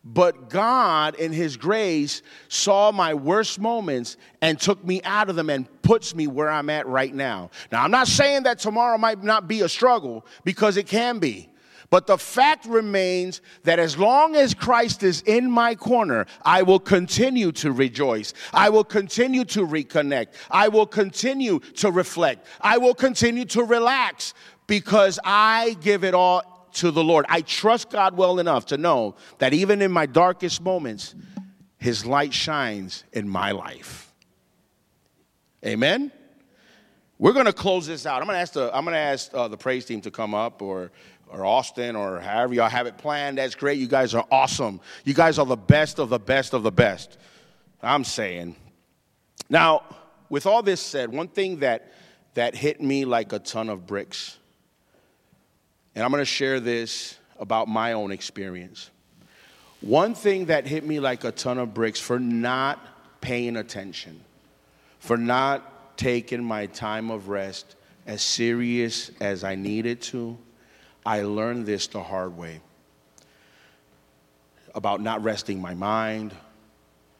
but 0.04 0.50
God, 0.50 1.16
in 1.16 1.34
His 1.34 1.58
grace, 1.58 2.22
saw 2.48 2.92
my 2.92 3.14
worst 3.14 3.60
moments 3.60 4.16
and 4.42 4.60
took 4.60 4.84
me 4.86 5.02
out 5.04 5.30
of 5.30 5.36
them 5.36 5.50
and 5.50 5.68
puts 5.82 6.16
me 6.16 6.28
where 6.28 6.50
I'm 6.50 6.70
at 6.70 6.88
right 6.88 7.14
now. 7.14 7.50
Now, 7.72 7.84
I'm 7.84 7.92
not 7.92 8.08
saying 8.08 8.44
that 8.44 8.60
tomorrow 8.60 8.98
might 8.98 9.22
not 9.24 9.48
be 9.48 9.62
a 9.62 9.70
struggle 9.70 10.26
because 10.46 10.78
it 10.78 10.88
can 10.88 11.20
be. 11.20 11.50
But 11.90 12.06
the 12.06 12.18
fact 12.18 12.66
remains 12.66 13.42
that 13.64 13.80
as 13.80 13.98
long 13.98 14.36
as 14.36 14.54
Christ 14.54 15.02
is 15.02 15.22
in 15.22 15.50
my 15.50 15.74
corner, 15.74 16.28
I 16.44 16.62
will 16.62 16.80
continue 16.80 17.52
to 17.54 17.72
rejoice. 17.72 18.34
I 18.54 18.70
will 18.70 18.84
continue 18.84 19.44
to 19.46 19.66
reconnect. 19.66 20.28
I 20.52 20.68
will 20.68 20.86
continue 20.86 21.60
to 21.78 21.92
reflect. 21.92 22.46
I 22.62 22.78
will 22.78 22.94
continue 22.94 23.46
to 23.46 23.64
relax 23.64 24.36
because 24.68 25.20
I 25.24 25.78
give 25.82 26.04
it 26.04 26.14
all 26.14 26.70
to 26.74 26.92
the 26.92 27.04
Lord. 27.04 27.26
I 27.28 27.42
trust 27.42 27.90
God 27.90 28.16
well 28.16 28.38
enough 28.40 28.68
to 28.68 28.78
know 28.78 29.16
that 29.40 29.54
even 29.54 29.82
in 29.82 29.92
my 29.92 30.06
darkest 30.06 30.62
moments, 30.62 31.16
His 31.78 32.06
light 32.06 32.34
shines 32.34 33.04
in 33.12 33.28
my 33.28 33.52
life. 33.52 34.14
Amen? 35.66 36.12
We're 37.18 37.34
going 37.34 37.48
to 37.48 37.54
close 37.54 37.86
this 37.86 38.06
out. 38.06 38.22
I'm 38.22 38.28
going 38.28 38.36
to 38.36 38.40
ask 38.40 38.54
the, 38.54 38.74
I'm 38.74 38.86
going 38.86 38.94
to 38.94 39.00
ask, 39.00 39.34
uh, 39.34 39.50
the 39.50 39.58
praise 39.58 39.84
team 39.84 40.00
to 40.02 40.12
come 40.12 40.34
up 40.34 40.62
or 40.62 40.92
or 41.32 41.46
Austin 41.46 41.96
or 41.96 42.20
however 42.20 42.54
y'all 42.54 42.70
have 42.70 42.88
it 42.88 42.98
planned. 42.98 43.38
That's 43.38 43.56
great. 43.56 43.80
You 43.80 43.88
guys 43.88 44.14
are 44.14 44.26
awesome. 44.32 44.82
You 45.06 45.14
guys 45.14 45.40
are 45.40 45.46
the 45.46 45.56
best 45.56 46.00
of 46.00 46.10
the 46.10 46.20
best 46.20 46.54
of 46.54 46.64
the 46.64 46.72
best. 46.72 47.18
I'm 47.82 48.04
saying. 48.04 48.56
Now, 49.50 49.84
with 50.30 50.46
all 50.46 50.62
this 50.62 50.82
said, 50.82 51.12
one 51.12 51.28
thing 51.28 51.60
that 51.60 51.92
that 52.36 52.56
hit 52.56 52.82
me 52.82 53.06
like 53.06 53.34
a 53.34 53.40
ton 53.40 53.70
of 53.70 53.88
bricks, 53.88 54.38
and 55.96 56.04
I'm 56.04 56.12
going 56.12 56.22
to 56.22 56.26
share 56.26 56.60
this 56.60 57.18
about 57.40 57.68
my 57.68 57.94
own 57.94 58.12
experience. 58.12 58.92
One 59.82 60.14
thing 60.14 60.46
that 60.46 60.68
hit 60.68 60.86
me 60.86 61.00
like 61.00 61.24
a 61.24 61.32
ton 61.32 61.58
of 61.58 61.74
bricks 61.74 62.00
for 62.00 62.20
not 62.20 62.80
paying 63.22 63.58
attention, 63.58 64.22
for 65.00 65.18
not 65.18 65.98
taking 65.98 66.44
my 66.44 66.68
time 66.68 67.10
of 67.10 67.30
rest 67.30 67.76
as 68.06 68.22
serious 68.22 69.12
as 69.20 69.44
I 69.44 69.56
needed 69.56 70.02
to 70.04 70.38
I 71.06 71.22
learned 71.22 71.66
this 71.66 71.88
the 71.88 72.04
hard 72.04 72.38
way 72.38 72.62
about 74.76 75.02
not 75.02 75.24
resting 75.24 75.62
my 75.62 75.74
mind, 75.74 76.34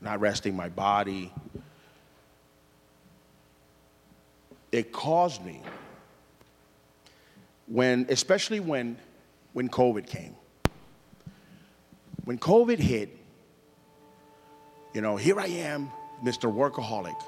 not 0.02 0.20
resting 0.20 0.56
my 0.56 0.70
body. 0.70 1.34
It 4.72 4.92
caused 4.92 5.44
me 5.44 5.62
when, 7.68 8.06
especially 8.10 8.60
when, 8.60 8.98
when 9.54 9.70
COVID 9.70 10.08
came. 10.08 10.36
When 12.26 12.38
COVID 12.38 12.78
hit, 12.78 13.18
you 14.94 15.02
know, 15.02 15.16
here 15.16 15.40
I 15.40 15.48
am, 15.48 15.92
Mr. 16.24 16.54
Workaholic. 16.54 17.20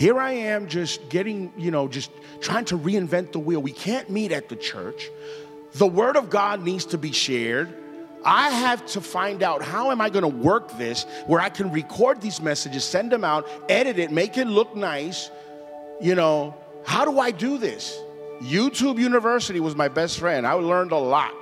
Here 0.00 0.18
I 0.18 0.32
am 0.32 0.66
just 0.66 1.10
getting, 1.10 1.52
you 1.58 1.70
know, 1.70 1.86
just 1.86 2.10
trying 2.40 2.64
to 2.64 2.78
reinvent 2.78 3.32
the 3.32 3.38
wheel. 3.38 3.60
We 3.60 3.70
can't 3.70 4.08
meet 4.08 4.32
at 4.32 4.48
the 4.48 4.56
church. 4.56 5.10
The 5.74 5.86
word 5.86 6.16
of 6.16 6.30
God 6.30 6.62
needs 6.62 6.86
to 6.86 6.96
be 6.96 7.12
shared. 7.12 7.68
I 8.24 8.48
have 8.48 8.86
to 8.92 9.02
find 9.02 9.42
out 9.42 9.62
how 9.62 9.90
am 9.90 10.00
I 10.00 10.08
going 10.08 10.22
to 10.22 10.34
work 10.42 10.78
this 10.78 11.04
where 11.26 11.38
I 11.38 11.50
can 11.50 11.70
record 11.70 12.22
these 12.22 12.40
messages, 12.40 12.82
send 12.82 13.12
them 13.12 13.24
out, 13.24 13.46
edit 13.68 13.98
it, 13.98 14.10
make 14.10 14.38
it 14.38 14.46
look 14.46 14.74
nice. 14.74 15.30
You 16.00 16.14
know, 16.14 16.56
how 16.86 17.04
do 17.04 17.18
I 17.18 17.30
do 17.30 17.58
this? 17.58 18.00
YouTube 18.40 18.98
University 18.98 19.60
was 19.60 19.76
my 19.76 19.88
best 19.88 20.18
friend. 20.18 20.46
I 20.46 20.54
learned 20.54 20.92
a 20.92 20.96
lot 20.96 21.34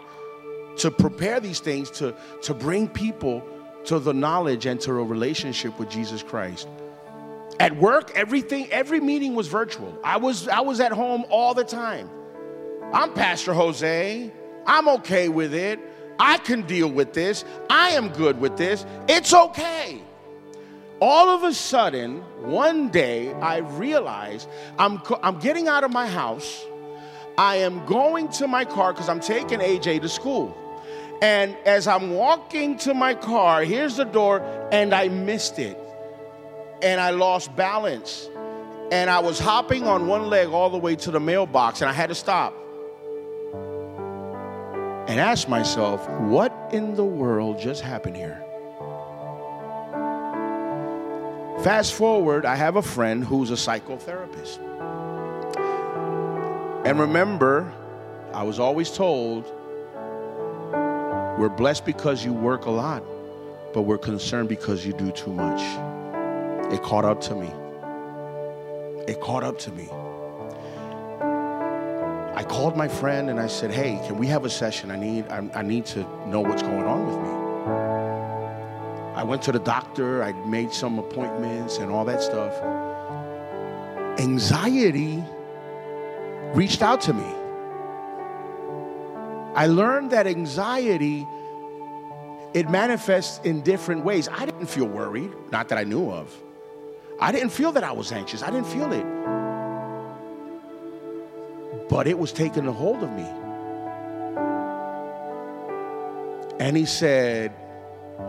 to 0.78 0.90
prepare 0.90 1.38
these 1.38 1.60
things 1.60 1.92
to, 1.92 2.12
to 2.42 2.54
bring 2.54 2.88
people 2.88 3.40
to 3.84 4.00
the 4.00 4.12
knowledge 4.12 4.66
and 4.66 4.80
to 4.80 4.90
a 4.90 5.04
relationship 5.04 5.78
with 5.78 5.88
Jesus 5.90 6.24
Christ. 6.24 6.66
At 7.60 7.76
work, 7.76 8.12
everything, 8.14 8.70
every 8.70 9.00
meeting 9.00 9.34
was 9.34 9.48
virtual. 9.48 9.98
I 10.04 10.16
was, 10.18 10.46
I 10.46 10.60
was 10.60 10.78
at 10.78 10.92
home 10.92 11.24
all 11.28 11.54
the 11.54 11.64
time. 11.64 12.08
I'm 12.92 13.12
Pastor 13.12 13.52
Jose. 13.52 14.32
I'm 14.64 14.88
okay 14.88 15.28
with 15.28 15.54
it. 15.54 15.80
I 16.20 16.38
can 16.38 16.62
deal 16.62 16.88
with 16.88 17.14
this. 17.14 17.44
I 17.68 17.90
am 17.90 18.10
good 18.10 18.40
with 18.40 18.56
this. 18.56 18.86
It's 19.08 19.34
okay. 19.34 20.00
All 21.00 21.30
of 21.30 21.42
a 21.44 21.52
sudden, 21.52 22.22
one 22.42 22.90
day, 22.90 23.32
I 23.34 23.58
realized 23.58 24.48
I'm, 24.78 25.00
I'm 25.22 25.38
getting 25.38 25.68
out 25.68 25.84
of 25.84 25.92
my 25.92 26.06
house. 26.06 26.64
I 27.36 27.56
am 27.56 27.84
going 27.86 28.28
to 28.30 28.48
my 28.48 28.64
car 28.64 28.92
because 28.92 29.08
I'm 29.08 29.20
taking 29.20 29.60
AJ 29.60 30.02
to 30.02 30.08
school. 30.08 30.56
And 31.22 31.56
as 31.64 31.88
I'm 31.88 32.14
walking 32.14 32.76
to 32.78 32.94
my 32.94 33.14
car, 33.14 33.64
here's 33.64 33.96
the 33.96 34.04
door, 34.04 34.42
and 34.72 34.94
I 34.94 35.08
missed 35.08 35.58
it 35.58 35.78
and 36.82 37.00
I 37.00 37.10
lost 37.10 37.54
balance. 37.56 38.28
And 38.90 39.10
I 39.10 39.18
was 39.18 39.38
hopping 39.38 39.86
on 39.86 40.06
one 40.06 40.30
leg 40.30 40.48
all 40.48 40.70
the 40.70 40.78
way 40.78 40.96
to 40.96 41.10
the 41.10 41.20
mailbox, 41.20 41.82
and 41.82 41.90
I 41.90 41.92
had 41.92 42.08
to 42.08 42.14
stop 42.14 42.54
and 45.08 45.18
ask 45.18 45.48
myself, 45.48 46.08
what 46.20 46.52
in 46.72 46.94
the 46.94 47.04
world 47.04 47.58
just 47.58 47.80
happened 47.80 48.16
here? 48.16 48.44
Fast 51.64 51.94
forward, 51.94 52.44
I 52.44 52.54
have 52.54 52.76
a 52.76 52.82
friend 52.82 53.24
who's 53.24 53.50
a 53.50 53.54
psychotherapist. 53.54 54.58
And 56.86 57.00
remember, 57.00 57.72
I 58.32 58.42
was 58.42 58.58
always 58.58 58.90
told, 58.90 59.44
we're 61.38 61.48
blessed 61.48 61.84
because 61.84 62.24
you 62.24 62.32
work 62.32 62.66
a 62.66 62.70
lot, 62.70 63.02
but 63.74 63.82
we're 63.82 63.98
concerned 63.98 64.48
because 64.48 64.86
you 64.86 64.92
do 64.92 65.10
too 65.10 65.32
much. 65.32 65.60
It 66.70 66.82
caught 66.82 67.04
up 67.04 67.20
to 67.22 67.34
me. 67.34 67.50
It 69.10 69.20
caught 69.20 69.42
up 69.42 69.58
to 69.60 69.72
me. 69.72 69.88
I 72.34 72.44
called 72.44 72.76
my 72.76 72.88
friend 72.88 73.30
and 73.30 73.40
I 73.40 73.46
said, 73.46 73.70
"Hey, 73.70 74.00
can 74.06 74.18
we 74.18 74.26
have 74.26 74.44
a 74.44 74.50
session? 74.50 74.90
I 74.90 74.96
need 74.96 75.26
I, 75.28 75.48
I 75.54 75.62
need 75.62 75.86
to 75.86 76.00
know 76.28 76.40
what's 76.40 76.62
going 76.62 76.84
on 76.84 77.06
with 77.06 77.16
me." 77.16 77.30
I 79.16 79.24
went 79.24 79.42
to 79.42 79.52
the 79.52 79.58
doctor. 79.58 80.22
I 80.22 80.32
made 80.46 80.72
some 80.72 80.98
appointments 80.98 81.78
and 81.78 81.90
all 81.90 82.04
that 82.04 82.22
stuff. 82.22 82.52
Anxiety 84.20 85.24
reached 86.54 86.82
out 86.82 87.00
to 87.02 87.12
me. 87.14 87.34
I 89.56 89.66
learned 89.66 90.10
that 90.10 90.26
anxiety 90.26 91.26
it 92.54 92.70
manifests 92.70 93.40
in 93.44 93.62
different 93.62 94.04
ways. 94.04 94.28
I 94.28 94.44
didn't 94.44 94.66
feel 94.66 94.86
worried, 94.86 95.32
not 95.50 95.68
that 95.68 95.78
I 95.78 95.84
knew 95.84 96.10
of. 96.10 96.32
I 97.20 97.32
didn't 97.32 97.50
feel 97.50 97.72
that 97.72 97.82
I 97.82 97.92
was 97.92 98.12
anxious. 98.12 98.42
I 98.42 98.50
didn't 98.50 98.66
feel 98.66 98.92
it. 98.92 99.04
But 101.88 102.06
it 102.06 102.16
was 102.18 102.32
taking 102.32 102.66
a 102.66 102.72
hold 102.72 103.02
of 103.02 103.10
me. 103.10 103.26
And 106.60 106.76
he 106.76 106.84
said, 106.86 107.52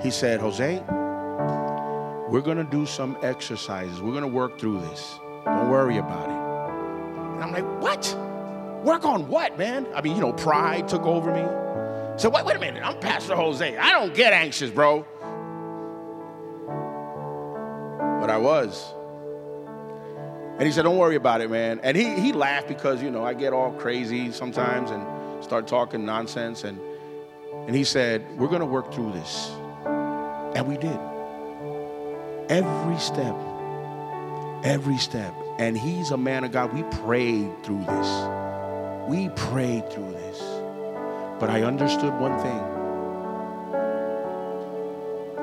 he 0.02 0.10
said, 0.10 0.40
Jose, 0.40 0.84
we're 2.30 2.42
going 2.42 2.58
to 2.58 2.64
do 2.64 2.86
some 2.86 3.18
exercises. 3.22 4.02
We're 4.02 4.12
going 4.12 4.24
to 4.24 4.28
work 4.28 4.60
through 4.60 4.82
this. 4.82 5.20
Don't 5.46 5.70
worry 5.70 5.98
about 5.98 6.30
it. 6.30 7.34
And 7.36 7.44
I'm 7.44 7.52
like, 7.52 7.82
what? 7.82 8.16
Work 8.84 9.06
on 9.06 9.28
what, 9.28 9.58
man? 9.58 9.88
I 9.94 10.02
mean, 10.02 10.16
you 10.16 10.22
know, 10.22 10.34
pride 10.34 10.88
took 10.88 11.04
over 11.04 11.34
me. 11.34 11.44
So 12.20 12.30
wait, 12.30 12.46
wait 12.46 12.56
a 12.56 12.60
minute. 12.60 12.84
I'm 12.84 13.00
Pastor 13.00 13.36
Jose. 13.36 13.78
I 13.78 13.92
don't 13.92 14.14
get 14.14 14.34
anxious, 14.34 14.72
bro. 14.72 15.06
But 18.30 18.36
I 18.36 18.38
was. 18.38 18.94
And 20.60 20.68
he 20.68 20.72
said, 20.72 20.84
Don't 20.84 20.98
worry 20.98 21.16
about 21.16 21.42
it, 21.42 21.50
man. 21.50 21.80
And 21.82 21.98
he, 21.98 22.20
he 22.20 22.32
laughed 22.32 22.68
because, 22.68 23.02
you 23.02 23.10
know, 23.10 23.26
I 23.26 23.34
get 23.34 23.54
all 23.54 23.72
crazy 23.72 24.32
sometimes 24.32 24.92
and 24.92 25.44
start 25.44 25.68
talking 25.68 26.06
nonsense. 26.06 26.64
And, 26.64 26.80
and 27.66 27.76
he 27.76 27.84
said, 27.84 28.24
We're 28.38 28.50
going 28.50 28.60
to 28.60 28.68
work 28.68 28.94
through 28.94 29.14
this. 29.14 29.50
And 30.56 30.68
we 30.68 30.78
did. 30.78 31.00
Every 32.50 33.00
step. 33.00 33.36
Every 34.64 34.98
step. 34.98 35.34
And 35.58 35.76
he's 35.76 36.12
a 36.12 36.18
man 36.18 36.44
of 36.44 36.52
God. 36.52 36.72
We 36.72 36.84
prayed 37.00 37.64
through 37.64 37.84
this. 37.86 39.08
We 39.08 39.30
prayed 39.30 39.92
through 39.92 40.12
this. 40.12 40.40
But 41.40 41.50
I 41.50 41.64
understood 41.64 42.14
one 42.20 42.38
thing 42.40 42.60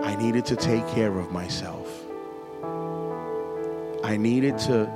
I 0.05 0.15
needed 0.15 0.45
to 0.47 0.55
take 0.55 0.87
care 0.89 1.19
of 1.19 1.33
myself. 1.33 2.06
I 4.07 4.17
needed 4.17 4.57
to 4.59 4.89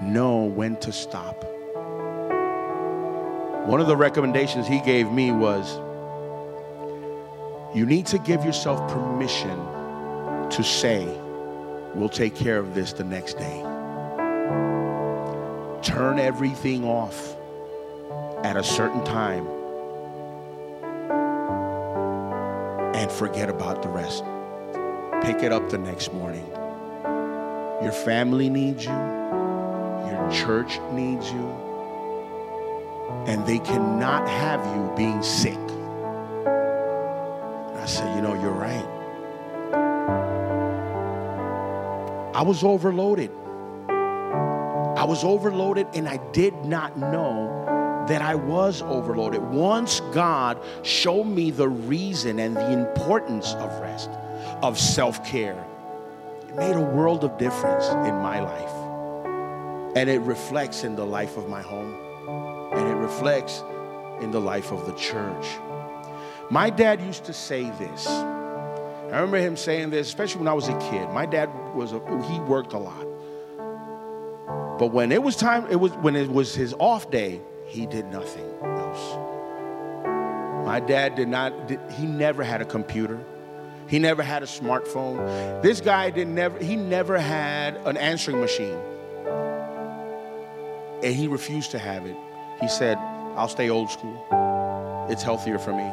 know 0.00 0.44
when 0.44 0.76
to 0.76 0.92
stop. 0.92 1.44
One 3.66 3.80
of 3.80 3.88
the 3.88 3.96
recommendations 3.96 4.68
he 4.68 4.80
gave 4.82 5.10
me 5.10 5.32
was 5.32 5.76
you 7.76 7.84
need 7.84 8.06
to 8.06 8.18
give 8.18 8.44
yourself 8.44 8.88
permission 8.88 9.58
to 10.50 10.62
say, 10.62 11.04
We'll 11.96 12.08
take 12.08 12.36
care 12.36 12.58
of 12.58 12.72
this 12.72 12.92
the 12.92 13.02
next 13.02 13.34
day. 13.34 13.62
Turn 15.82 16.20
everything 16.20 16.84
off 16.84 17.34
at 18.44 18.56
a 18.56 18.62
certain 18.62 19.04
time 19.04 19.44
and 22.94 23.10
forget 23.10 23.50
about 23.50 23.82
the 23.82 23.88
rest. 23.88 24.22
Pick 25.24 25.42
it 25.42 25.50
up 25.50 25.68
the 25.68 25.78
next 25.78 26.12
morning. 26.12 26.48
Your 27.82 27.92
family 27.92 28.48
needs 28.48 28.84
you, 28.84 28.92
your 28.92 30.28
church 30.32 30.80
needs 30.92 31.30
you, 31.30 31.46
and 33.26 33.46
they 33.46 33.58
cannot 33.58 34.26
have 34.28 34.64
you 34.74 34.92
being 34.96 35.22
sick. 35.22 35.58
I 37.76 37.84
said, 37.86 38.16
You 38.16 38.22
know, 38.22 38.34
you're 38.40 38.50
right. 38.50 38.84
I 42.34 42.42
was 42.42 42.64
overloaded. 42.64 43.30
I 43.88 45.04
was 45.04 45.24
overloaded 45.24 45.86
and 45.94 46.08
I 46.08 46.16
did 46.32 46.54
not 46.64 46.96
know 46.96 48.04
that 48.08 48.22
I 48.22 48.34
was 48.34 48.82
overloaded. 48.82 49.42
Once 49.42 50.00
God 50.12 50.58
showed 50.82 51.24
me 51.24 51.50
the 51.50 51.68
reason 51.68 52.38
and 52.38 52.56
the 52.56 52.72
importance 52.72 53.52
of 53.54 53.70
rest, 53.80 54.10
of 54.62 54.78
self 54.78 55.24
care, 55.26 55.64
made 56.56 56.74
a 56.74 56.80
world 56.80 57.22
of 57.22 57.36
difference 57.38 57.86
in 57.88 58.14
my 58.16 58.40
life. 58.40 59.96
And 59.96 60.08
it 60.08 60.20
reflects 60.20 60.84
in 60.84 60.96
the 60.96 61.04
life 61.04 61.36
of 61.36 61.48
my 61.48 61.62
home, 61.62 61.94
and 62.74 62.88
it 62.88 62.94
reflects 62.94 63.62
in 64.20 64.30
the 64.30 64.40
life 64.40 64.72
of 64.72 64.86
the 64.86 64.92
church. 64.94 65.46
My 66.50 66.70
dad 66.70 67.00
used 67.00 67.24
to 67.24 67.32
say 67.32 67.70
this. 67.70 68.06
I 68.06 69.20
remember 69.20 69.38
him 69.38 69.56
saying 69.56 69.90
this, 69.90 70.08
especially 70.08 70.40
when 70.40 70.48
I 70.48 70.52
was 70.52 70.68
a 70.68 70.78
kid. 70.90 71.08
My 71.10 71.26
dad 71.26 71.50
was 71.74 71.92
a, 71.92 72.00
he 72.28 72.40
worked 72.40 72.72
a 72.72 72.78
lot. 72.78 73.06
But 74.78 74.92
when 74.92 75.12
it 75.12 75.22
was 75.22 75.36
time, 75.36 75.66
it 75.70 75.76
was 75.76 75.92
when 75.92 76.16
it 76.16 76.28
was 76.30 76.54
his 76.54 76.74
off 76.78 77.10
day, 77.10 77.40
he 77.66 77.86
did 77.86 78.06
nothing 78.06 78.46
else. 78.62 79.16
My 80.66 80.80
dad 80.80 81.14
did 81.14 81.28
not, 81.28 81.52
he 81.92 82.06
never 82.06 82.42
had 82.42 82.60
a 82.60 82.64
computer. 82.64 83.24
He 83.88 83.98
never 83.98 84.22
had 84.22 84.42
a 84.42 84.46
smartphone. 84.46 85.62
This 85.62 85.80
guy 85.80 86.10
didn't 86.10 86.34
never, 86.34 86.58
he 86.58 86.76
never 86.76 87.18
had 87.18 87.76
an 87.86 87.96
answering 87.96 88.40
machine. 88.40 88.78
And 91.02 91.14
he 91.14 91.28
refused 91.28 91.70
to 91.72 91.78
have 91.78 92.04
it. 92.06 92.16
He 92.60 92.68
said, 92.68 92.98
I'll 93.36 93.48
stay 93.48 93.70
old 93.70 93.90
school. 93.90 95.06
It's 95.08 95.22
healthier 95.22 95.58
for 95.58 95.72
me. 95.72 95.92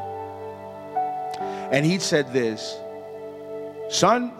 And 1.72 1.86
he 1.86 2.00
said 2.00 2.34
this 2.34 2.78
Son, 3.90 4.32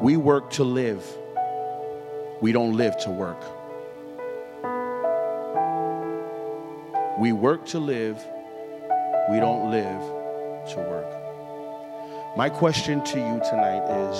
we 0.00 0.16
work 0.16 0.50
to 0.52 0.64
live, 0.64 1.04
we 2.40 2.52
don't 2.52 2.76
live 2.76 2.96
to 2.98 3.10
work. 3.10 3.42
We 7.18 7.32
work 7.32 7.66
to 7.66 7.78
live, 7.78 8.24
we 9.30 9.38
don't 9.38 9.70
live 9.70 10.00
to 10.70 10.76
work. 10.78 11.19
My 12.36 12.48
question 12.48 13.02
to 13.06 13.18
you 13.18 13.40
tonight 13.50 13.82
is 13.90 14.16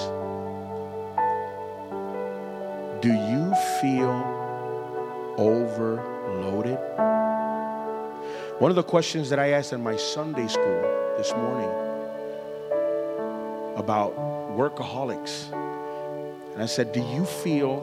Do 3.01 3.13
you 3.13 3.55
feel 3.81 5.35
overloaded? 5.39 6.77
One 8.59 8.73
of 8.73 8.75
the 8.75 8.83
questions 8.83 9.31
that 9.31 9.39
I 9.39 9.53
asked 9.53 9.73
in 9.73 9.81
my 9.81 9.97
Sunday 9.97 10.49
school 10.49 10.83
this 11.17 11.33
morning 11.33 11.71
about 13.77 14.17
workaholics. 14.57 15.53
And 16.55 16.61
I 16.61 16.67
said, 16.67 16.91
Do 16.91 17.01
you 17.01 17.25
feel 17.25 17.81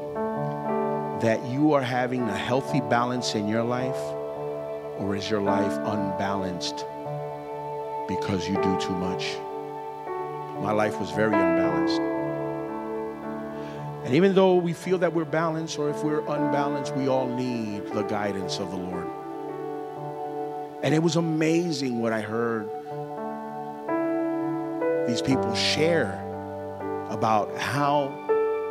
that 1.22 1.42
you 1.46 1.72
are 1.72 1.82
having 1.82 2.24
a 2.24 2.38
healthy 2.38 2.82
balance 2.82 3.34
in 3.34 3.48
your 3.48 3.64
life? 3.64 3.96
Or 5.00 5.16
is 5.16 5.30
your 5.30 5.42
life 5.42 5.72
unbalanced 5.72 6.86
because 8.10 8.46
you 8.50 8.56
do 8.56 8.78
too 8.82 8.96
much? 8.96 9.38
My 10.62 10.72
life 10.72 11.00
was 11.00 11.12
very 11.12 11.34
unbalanced. 11.34 12.02
And 14.06 14.16
even 14.16 14.36
though 14.36 14.56
we 14.56 14.74
feel 14.74 14.98
that 15.00 15.14
we're 15.14 15.26
balanced, 15.26 15.78
or 15.78 15.90
if 15.90 16.04
we're 16.04 16.22
unbalanced, 16.22 16.96
we 16.96 17.08
all 17.08 17.28
need 17.28 17.88
the 17.88 18.04
guidance 18.04 18.60
of 18.60 18.72
the 18.72 18.78
Lord. 18.78 19.08
And 20.82 20.94
it 20.94 21.04
was 21.04 21.16
amazing 21.18 22.00
what 22.00 22.14
I 22.14 22.22
heard 22.22 22.70
these 25.08 25.22
people 25.22 25.54
share 25.56 26.24
about 27.10 27.58
how 27.58 28.10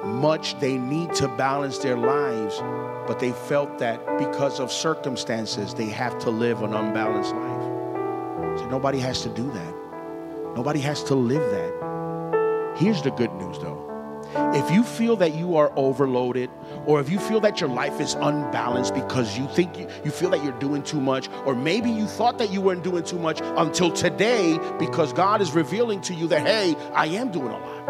much 0.04 0.58
they 0.60 0.78
need 0.78 1.12
to 1.14 1.28
balance 1.28 1.78
their 1.78 1.96
lives, 1.96 2.58
but 3.06 3.18
they 3.18 3.32
felt 3.32 3.78
that 3.78 4.00
because 4.18 4.60
of 4.60 4.70
circumstances, 4.72 5.74
they 5.74 5.86
have 5.86 6.18
to 6.20 6.30
live 6.30 6.62
an 6.62 6.74
unbalanced 6.74 7.34
life. 7.34 8.58
So 8.58 8.68
nobody 8.70 8.98
has 9.00 9.22
to 9.22 9.28
do 9.28 9.50
that. 9.50 9.75
Nobody 10.56 10.80
has 10.80 11.04
to 11.04 11.14
live 11.14 11.42
that. 11.50 12.76
Here's 12.78 13.02
the 13.02 13.10
good 13.10 13.30
news 13.34 13.58
though. 13.58 13.82
If 14.54 14.70
you 14.70 14.82
feel 14.82 15.16
that 15.16 15.34
you 15.34 15.56
are 15.56 15.70
overloaded, 15.76 16.48
or 16.86 16.98
if 16.98 17.10
you 17.10 17.18
feel 17.18 17.40
that 17.40 17.60
your 17.60 17.68
life 17.68 18.00
is 18.00 18.14
unbalanced 18.14 18.94
because 18.94 19.36
you 19.36 19.46
think 19.48 19.78
you, 19.78 19.86
you 20.02 20.10
feel 20.10 20.30
that 20.30 20.42
you're 20.42 20.58
doing 20.58 20.82
too 20.82 21.00
much, 21.00 21.28
or 21.44 21.54
maybe 21.54 21.90
you 21.90 22.06
thought 22.06 22.38
that 22.38 22.50
you 22.50 22.62
weren't 22.62 22.82
doing 22.82 23.04
too 23.04 23.18
much 23.18 23.40
until 23.42 23.90
today 23.90 24.58
because 24.78 25.12
God 25.12 25.42
is 25.42 25.52
revealing 25.52 26.00
to 26.02 26.14
you 26.14 26.26
that, 26.28 26.46
hey, 26.46 26.74
I 26.94 27.06
am 27.06 27.30
doing 27.30 27.48
a 27.48 27.58
lot. 27.58 27.88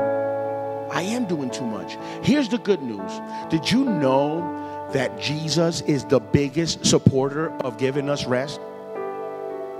I 0.92 1.02
am 1.02 1.26
doing 1.26 1.50
too 1.50 1.66
much. 1.66 1.96
Here's 2.24 2.48
the 2.48 2.58
good 2.58 2.82
news 2.82 3.12
Did 3.48 3.70
you 3.70 3.84
know 3.84 4.88
that 4.92 5.20
Jesus 5.20 5.82
is 5.82 6.04
the 6.04 6.18
biggest 6.18 6.84
supporter 6.84 7.52
of 7.58 7.78
giving 7.78 8.10
us 8.10 8.26
rest? 8.26 8.60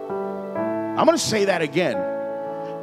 I'm 0.08 1.06
to 1.06 1.18
say 1.18 1.46
that 1.46 1.62
again. 1.62 2.15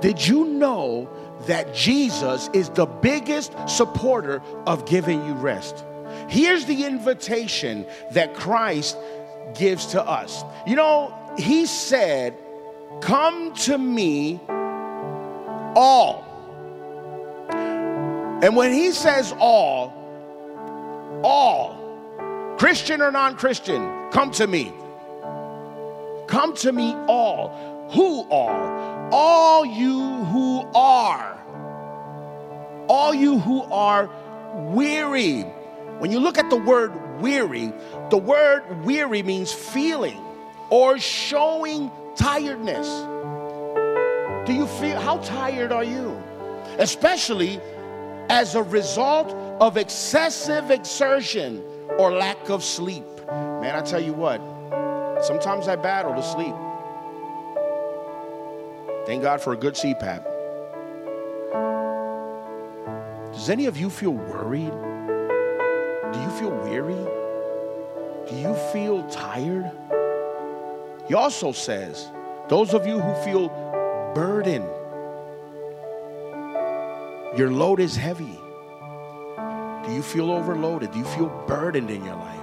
Did 0.04 0.28
you 0.28 0.44
know 0.44 1.10
that 1.48 1.74
Jesus 1.74 2.50
is 2.52 2.68
the 2.68 2.86
biggest 2.86 3.54
supporter 3.70 4.42
of 4.68 4.86
giving 4.86 5.26
you 5.26 5.32
rest? 5.32 5.86
Here's 6.28 6.66
the 6.66 6.84
invitation 6.84 7.86
that 8.12 8.34
Christ 8.34 8.98
gives 9.58 9.86
to 9.88 10.04
us. 10.06 10.44
You 10.68 10.76
know, 10.76 11.18
He 11.38 11.66
said, 11.66 12.38
Come 13.00 13.54
to 13.54 13.78
me, 13.78 14.42
all. 15.74 16.26
And 17.50 18.58
when 18.58 18.74
He 18.74 18.92
says 18.92 19.34
all, 19.40 19.94
all, 21.24 22.56
Christian 22.60 23.02
or 23.02 23.10
non 23.10 23.38
Christian, 23.38 24.10
come 24.12 24.32
to 24.32 24.48
me. 24.48 24.74
Come 26.28 26.56
to 26.58 26.72
me, 26.72 26.94
all. 27.08 27.90
Who 27.92 28.22
all? 28.30 29.10
All 29.12 29.66
you 29.66 30.24
who 30.26 30.62
are. 30.74 31.40
All 32.88 33.14
you 33.14 33.40
who 33.40 33.64
are 33.64 34.10
weary. 34.74 35.42
When 36.00 36.12
you 36.12 36.20
look 36.20 36.38
at 36.38 36.50
the 36.50 36.58
word 36.58 37.22
weary, 37.22 37.72
the 38.10 38.18
word 38.18 38.84
weary 38.84 39.24
means 39.24 39.54
feeling 39.54 40.20
or 40.70 40.98
showing 40.98 41.92
tiredness. 42.16 42.88
Do 44.48 44.54
you 44.54 44.68
feel 44.68 45.00
how 45.00 45.18
tired 45.20 45.72
are 45.72 45.84
you? 45.84 46.22
Especially 46.80 47.60
as 48.30 48.56
a 48.56 48.64
result 48.64 49.32
of 49.62 49.78
excessive 49.78 50.72
exertion 50.72 51.64
or 51.98 52.12
lack 52.12 52.50
of 52.50 52.64
sleep. 52.64 53.06
Man, 53.28 53.76
I 53.76 53.82
tell 53.82 54.02
you 54.04 54.14
what, 54.14 54.42
sometimes 55.24 55.68
I 55.68 55.76
battle 55.76 56.14
to 56.14 56.24
sleep. 56.24 56.56
Thank 59.06 59.22
God 59.24 59.42
for 59.42 59.54
a 59.54 59.58
good 59.58 59.74
CPAP. 59.74 60.24
Does 63.34 63.50
any 63.50 63.66
of 63.66 63.78
you 63.78 63.90
feel 63.90 64.12
worried? 64.12 64.72
Do 66.14 66.20
you 66.20 66.30
feel 66.40 66.52
weary? 66.64 67.04
Do 68.30 68.36
you 68.36 68.54
feel 68.72 69.04
tired? 69.10 69.72
He 71.08 71.14
also 71.14 71.52
says, 71.52 72.08
those 72.48 72.74
of 72.74 72.86
you 72.88 73.00
who 73.00 73.14
feel 73.24 73.50
burdened, 74.16 74.70
your 77.38 77.52
load 77.52 77.80
is 77.80 77.96
heavy. 77.96 78.40
Do 79.86 79.92
you 79.92 80.02
feel 80.02 80.32
overloaded? 80.32 80.92
Do 80.92 81.00
you 81.00 81.06
feel 81.06 81.28
burdened 81.48 81.90
in 81.90 82.06
your 82.06 82.16
life? 82.16 82.43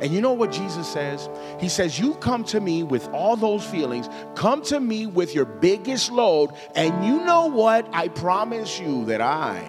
And 0.00 0.12
you 0.12 0.20
know 0.20 0.32
what 0.32 0.52
Jesus 0.52 0.86
says? 0.86 1.28
He 1.58 1.68
says, 1.68 1.98
You 1.98 2.14
come 2.14 2.44
to 2.44 2.60
me 2.60 2.82
with 2.82 3.08
all 3.08 3.36
those 3.36 3.64
feelings, 3.64 4.08
come 4.34 4.62
to 4.64 4.78
me 4.78 5.06
with 5.06 5.34
your 5.34 5.44
biggest 5.44 6.10
load, 6.10 6.50
and 6.74 7.04
you 7.04 7.24
know 7.24 7.46
what? 7.46 7.88
I 7.92 8.08
promise 8.08 8.78
you 8.78 9.04
that 9.06 9.20
I 9.20 9.62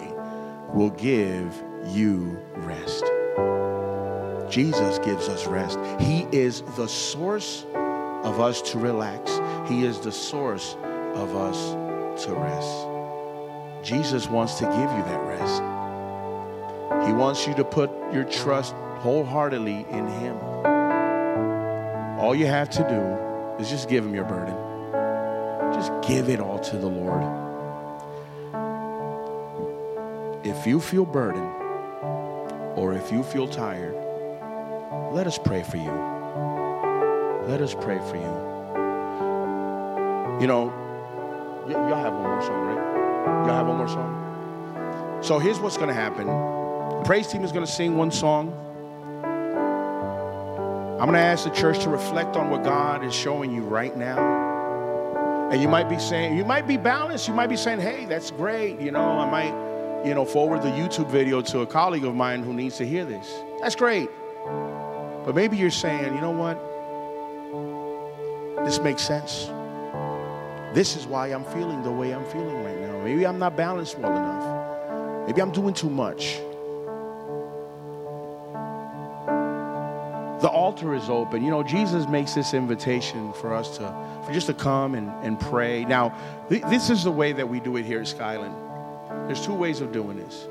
will 0.74 0.90
give 0.90 1.62
you 1.88 2.38
rest. 2.56 3.04
Jesus 4.50 4.98
gives 5.00 5.28
us 5.28 5.46
rest. 5.46 5.78
He 6.00 6.26
is 6.32 6.62
the 6.76 6.88
source 6.88 7.64
of 8.24 8.40
us 8.40 8.60
to 8.72 8.78
relax, 8.78 9.30
He 9.68 9.84
is 9.84 10.00
the 10.00 10.12
source 10.12 10.76
of 11.14 11.36
us 11.36 12.24
to 12.24 12.34
rest. 12.34 13.86
Jesus 13.86 14.28
wants 14.28 14.54
to 14.58 14.64
give 14.64 14.74
you 14.74 15.04
that 15.04 15.20
rest. 15.26 15.62
He 17.06 17.12
wants 17.12 17.46
you 17.46 17.54
to 17.54 17.64
put 17.64 17.90
your 18.12 18.24
trust 18.24 18.74
wholeheartedly 19.00 19.86
in 19.90 20.06
Him. 20.06 20.36
All 22.18 22.34
you 22.34 22.46
have 22.46 22.68
to 22.70 22.82
do 22.82 23.62
is 23.62 23.70
just 23.70 23.88
give 23.88 24.04
him 24.04 24.14
your 24.14 24.24
burden. 24.24 24.54
Just 25.72 25.92
give 26.08 26.28
it 26.28 26.40
all 26.40 26.58
to 26.58 26.76
the 26.76 26.88
Lord. 26.88 27.22
If 30.44 30.66
you 30.66 30.80
feel 30.80 31.04
burdened 31.04 31.52
or 32.76 32.94
if 32.94 33.12
you 33.12 33.22
feel 33.22 33.46
tired, 33.46 33.94
let 35.12 35.26
us 35.26 35.38
pray 35.38 35.62
for 35.62 35.76
you. 35.76 35.92
Let 37.48 37.60
us 37.62 37.74
pray 37.74 37.98
for 37.98 38.16
you. 38.16 38.48
You 40.40 40.46
know, 40.46 40.72
y- 41.66 41.72
y'all 41.72 42.02
have 42.02 42.12
one 42.14 42.22
more 42.22 42.42
song, 42.42 42.66
right? 42.66 43.46
Y'all 43.46 43.56
have 43.56 43.66
one 43.66 43.76
more 43.76 43.88
song? 43.88 45.20
So 45.22 45.38
here's 45.38 45.60
what's 45.60 45.76
going 45.76 45.88
to 45.88 45.94
happen. 45.94 46.26
Praise 47.04 47.28
team 47.28 47.42
is 47.44 47.52
going 47.52 47.64
to 47.64 47.70
sing 47.70 47.96
one 47.96 48.10
song. 48.10 48.52
I'm 50.98 51.04
going 51.04 51.12
to 51.12 51.20
ask 51.20 51.44
the 51.44 51.50
church 51.50 51.78
to 51.84 51.90
reflect 51.90 52.34
on 52.34 52.50
what 52.50 52.64
God 52.64 53.04
is 53.04 53.14
showing 53.14 53.54
you 53.54 53.62
right 53.62 53.96
now. 53.96 55.48
And 55.52 55.62
you 55.62 55.68
might 55.68 55.88
be 55.88 55.96
saying, 55.96 56.36
you 56.36 56.44
might 56.44 56.66
be 56.66 56.76
balanced. 56.76 57.28
You 57.28 57.34
might 57.34 57.46
be 57.46 57.56
saying, 57.56 57.78
hey, 57.78 58.04
that's 58.06 58.32
great. 58.32 58.80
You 58.80 58.90
know, 58.90 59.20
I 59.20 59.30
might, 59.30 60.04
you 60.04 60.12
know, 60.12 60.24
forward 60.24 60.62
the 60.62 60.70
YouTube 60.70 61.08
video 61.08 61.40
to 61.40 61.60
a 61.60 61.66
colleague 61.66 62.04
of 62.04 62.16
mine 62.16 62.42
who 62.42 62.52
needs 62.52 62.78
to 62.78 62.84
hear 62.84 63.04
this. 63.04 63.32
That's 63.60 63.76
great. 63.76 64.10
But 65.24 65.36
maybe 65.36 65.56
you're 65.56 65.70
saying, 65.70 66.16
you 66.16 66.20
know 66.20 66.32
what? 66.32 66.58
This 68.64 68.80
makes 68.80 69.02
sense. 69.02 69.46
This 70.74 70.96
is 70.96 71.06
why 71.06 71.28
I'm 71.28 71.44
feeling 71.44 71.84
the 71.84 71.92
way 71.92 72.12
I'm 72.12 72.24
feeling 72.24 72.64
right 72.64 72.80
now. 72.80 73.04
Maybe 73.04 73.24
I'm 73.24 73.38
not 73.38 73.56
balanced 73.56 74.00
well 74.00 74.16
enough. 74.16 75.28
Maybe 75.28 75.40
I'm 75.40 75.52
doing 75.52 75.74
too 75.74 75.90
much. 75.90 76.40
The 80.40 80.48
altar 80.48 80.94
is 80.94 81.10
open. 81.10 81.42
You 81.42 81.50
know, 81.50 81.64
Jesus 81.64 82.06
makes 82.06 82.34
this 82.34 82.54
invitation 82.54 83.32
for 83.32 83.52
us 83.52 83.76
to, 83.78 84.22
for 84.24 84.32
just 84.32 84.46
to 84.46 84.54
come 84.54 84.94
and, 84.94 85.10
and 85.24 85.38
pray. 85.38 85.84
Now, 85.84 86.16
th- 86.48 86.62
this 86.64 86.90
is 86.90 87.02
the 87.02 87.10
way 87.10 87.32
that 87.32 87.48
we 87.48 87.58
do 87.58 87.76
it 87.76 87.84
here 87.84 88.00
at 88.00 88.06
Skyland. 88.06 88.54
There's 89.26 89.44
two 89.44 89.54
ways 89.54 89.80
of 89.80 89.90
doing 89.90 90.16
this. 90.16 90.46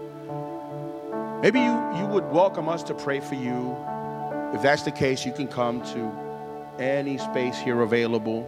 Maybe 1.42 1.60
you, 1.60 2.00
you 2.00 2.06
would 2.08 2.30
welcome 2.32 2.68
us 2.68 2.84
to 2.84 2.94
pray 2.94 3.22
for 3.22 3.36
you. 3.36 3.78
If 4.54 4.62
that's 4.62 4.84
the 4.84 4.92
case, 4.92 5.26
you 5.26 5.32
can 5.32 5.48
come 5.48 5.82
to 5.94 6.82
any 6.84 7.18
space 7.18 7.58
here 7.58 7.82
available. 7.82 8.42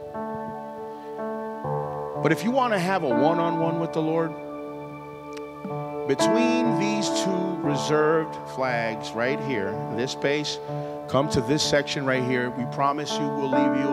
But 2.21 2.33
if 2.33 2.43
you 2.43 2.51
want 2.51 2.73
to 2.73 2.79
have 2.79 3.03
a 3.03 3.09
one 3.09 3.39
on 3.39 3.59
one 3.59 3.79
with 3.79 3.93
the 3.93 4.01
Lord, 4.01 4.33
between 6.09 6.79
these 6.79 7.07
two 7.21 7.55
reserved 7.61 8.35
flags 8.55 9.11
right 9.11 9.39
here, 9.41 9.71
this 9.95 10.13
space, 10.13 10.57
come 11.07 11.29
to 11.29 11.39
this 11.41 11.61
section 11.61 12.03
right 12.03 12.23
here. 12.23 12.49
We 12.49 12.65
promise 12.73 13.11
you 13.11 13.27
we'll 13.27 13.51
leave 13.51 13.79
you, 13.79 13.91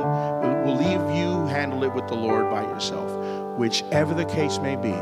we'll 0.65 0.79
leave 0.79 1.15
you 1.15 1.47
handle 1.49 1.85
it 1.85 1.93
with 1.93 2.09
the 2.09 2.15
Lord 2.15 2.51
by 2.51 2.63
yourself. 2.63 3.13
Whichever 3.59 4.15
the 4.15 4.25
case 4.25 4.57
may 4.59 4.77
be, 4.77 4.95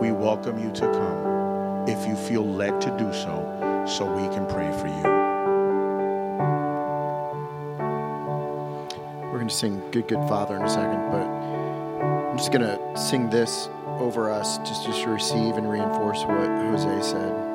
we 0.00 0.12
welcome 0.12 0.56
you 0.62 0.70
to 0.74 0.82
come 0.82 1.88
if 1.88 2.06
you 2.06 2.14
feel 2.14 2.46
led 2.46 2.80
to 2.82 2.96
do 2.96 3.12
so, 3.12 3.84
so 3.84 4.06
we 4.06 4.32
can 4.32 4.46
pray 4.46 4.70
for 4.78 4.86
you. 4.86 5.02
We're 9.32 9.38
going 9.38 9.48
to 9.48 9.54
sing 9.54 9.82
Good, 9.90 10.06
Good 10.06 10.28
Father 10.28 10.54
in 10.54 10.62
a 10.62 10.70
second, 10.70 11.10
but 11.10 11.26
I'm 12.30 12.38
just 12.38 12.52
going 12.52 12.62
to 12.62 12.96
sing 12.96 13.30
this 13.30 13.68
over 14.00 14.30
us 14.30 14.58
just, 14.58 14.84
to 14.84 15.10
receive 15.10 15.56
and 15.56 15.70
reinforce 15.70 16.20
what 16.24 16.48
Jose 16.48 17.10
said. 17.10 17.53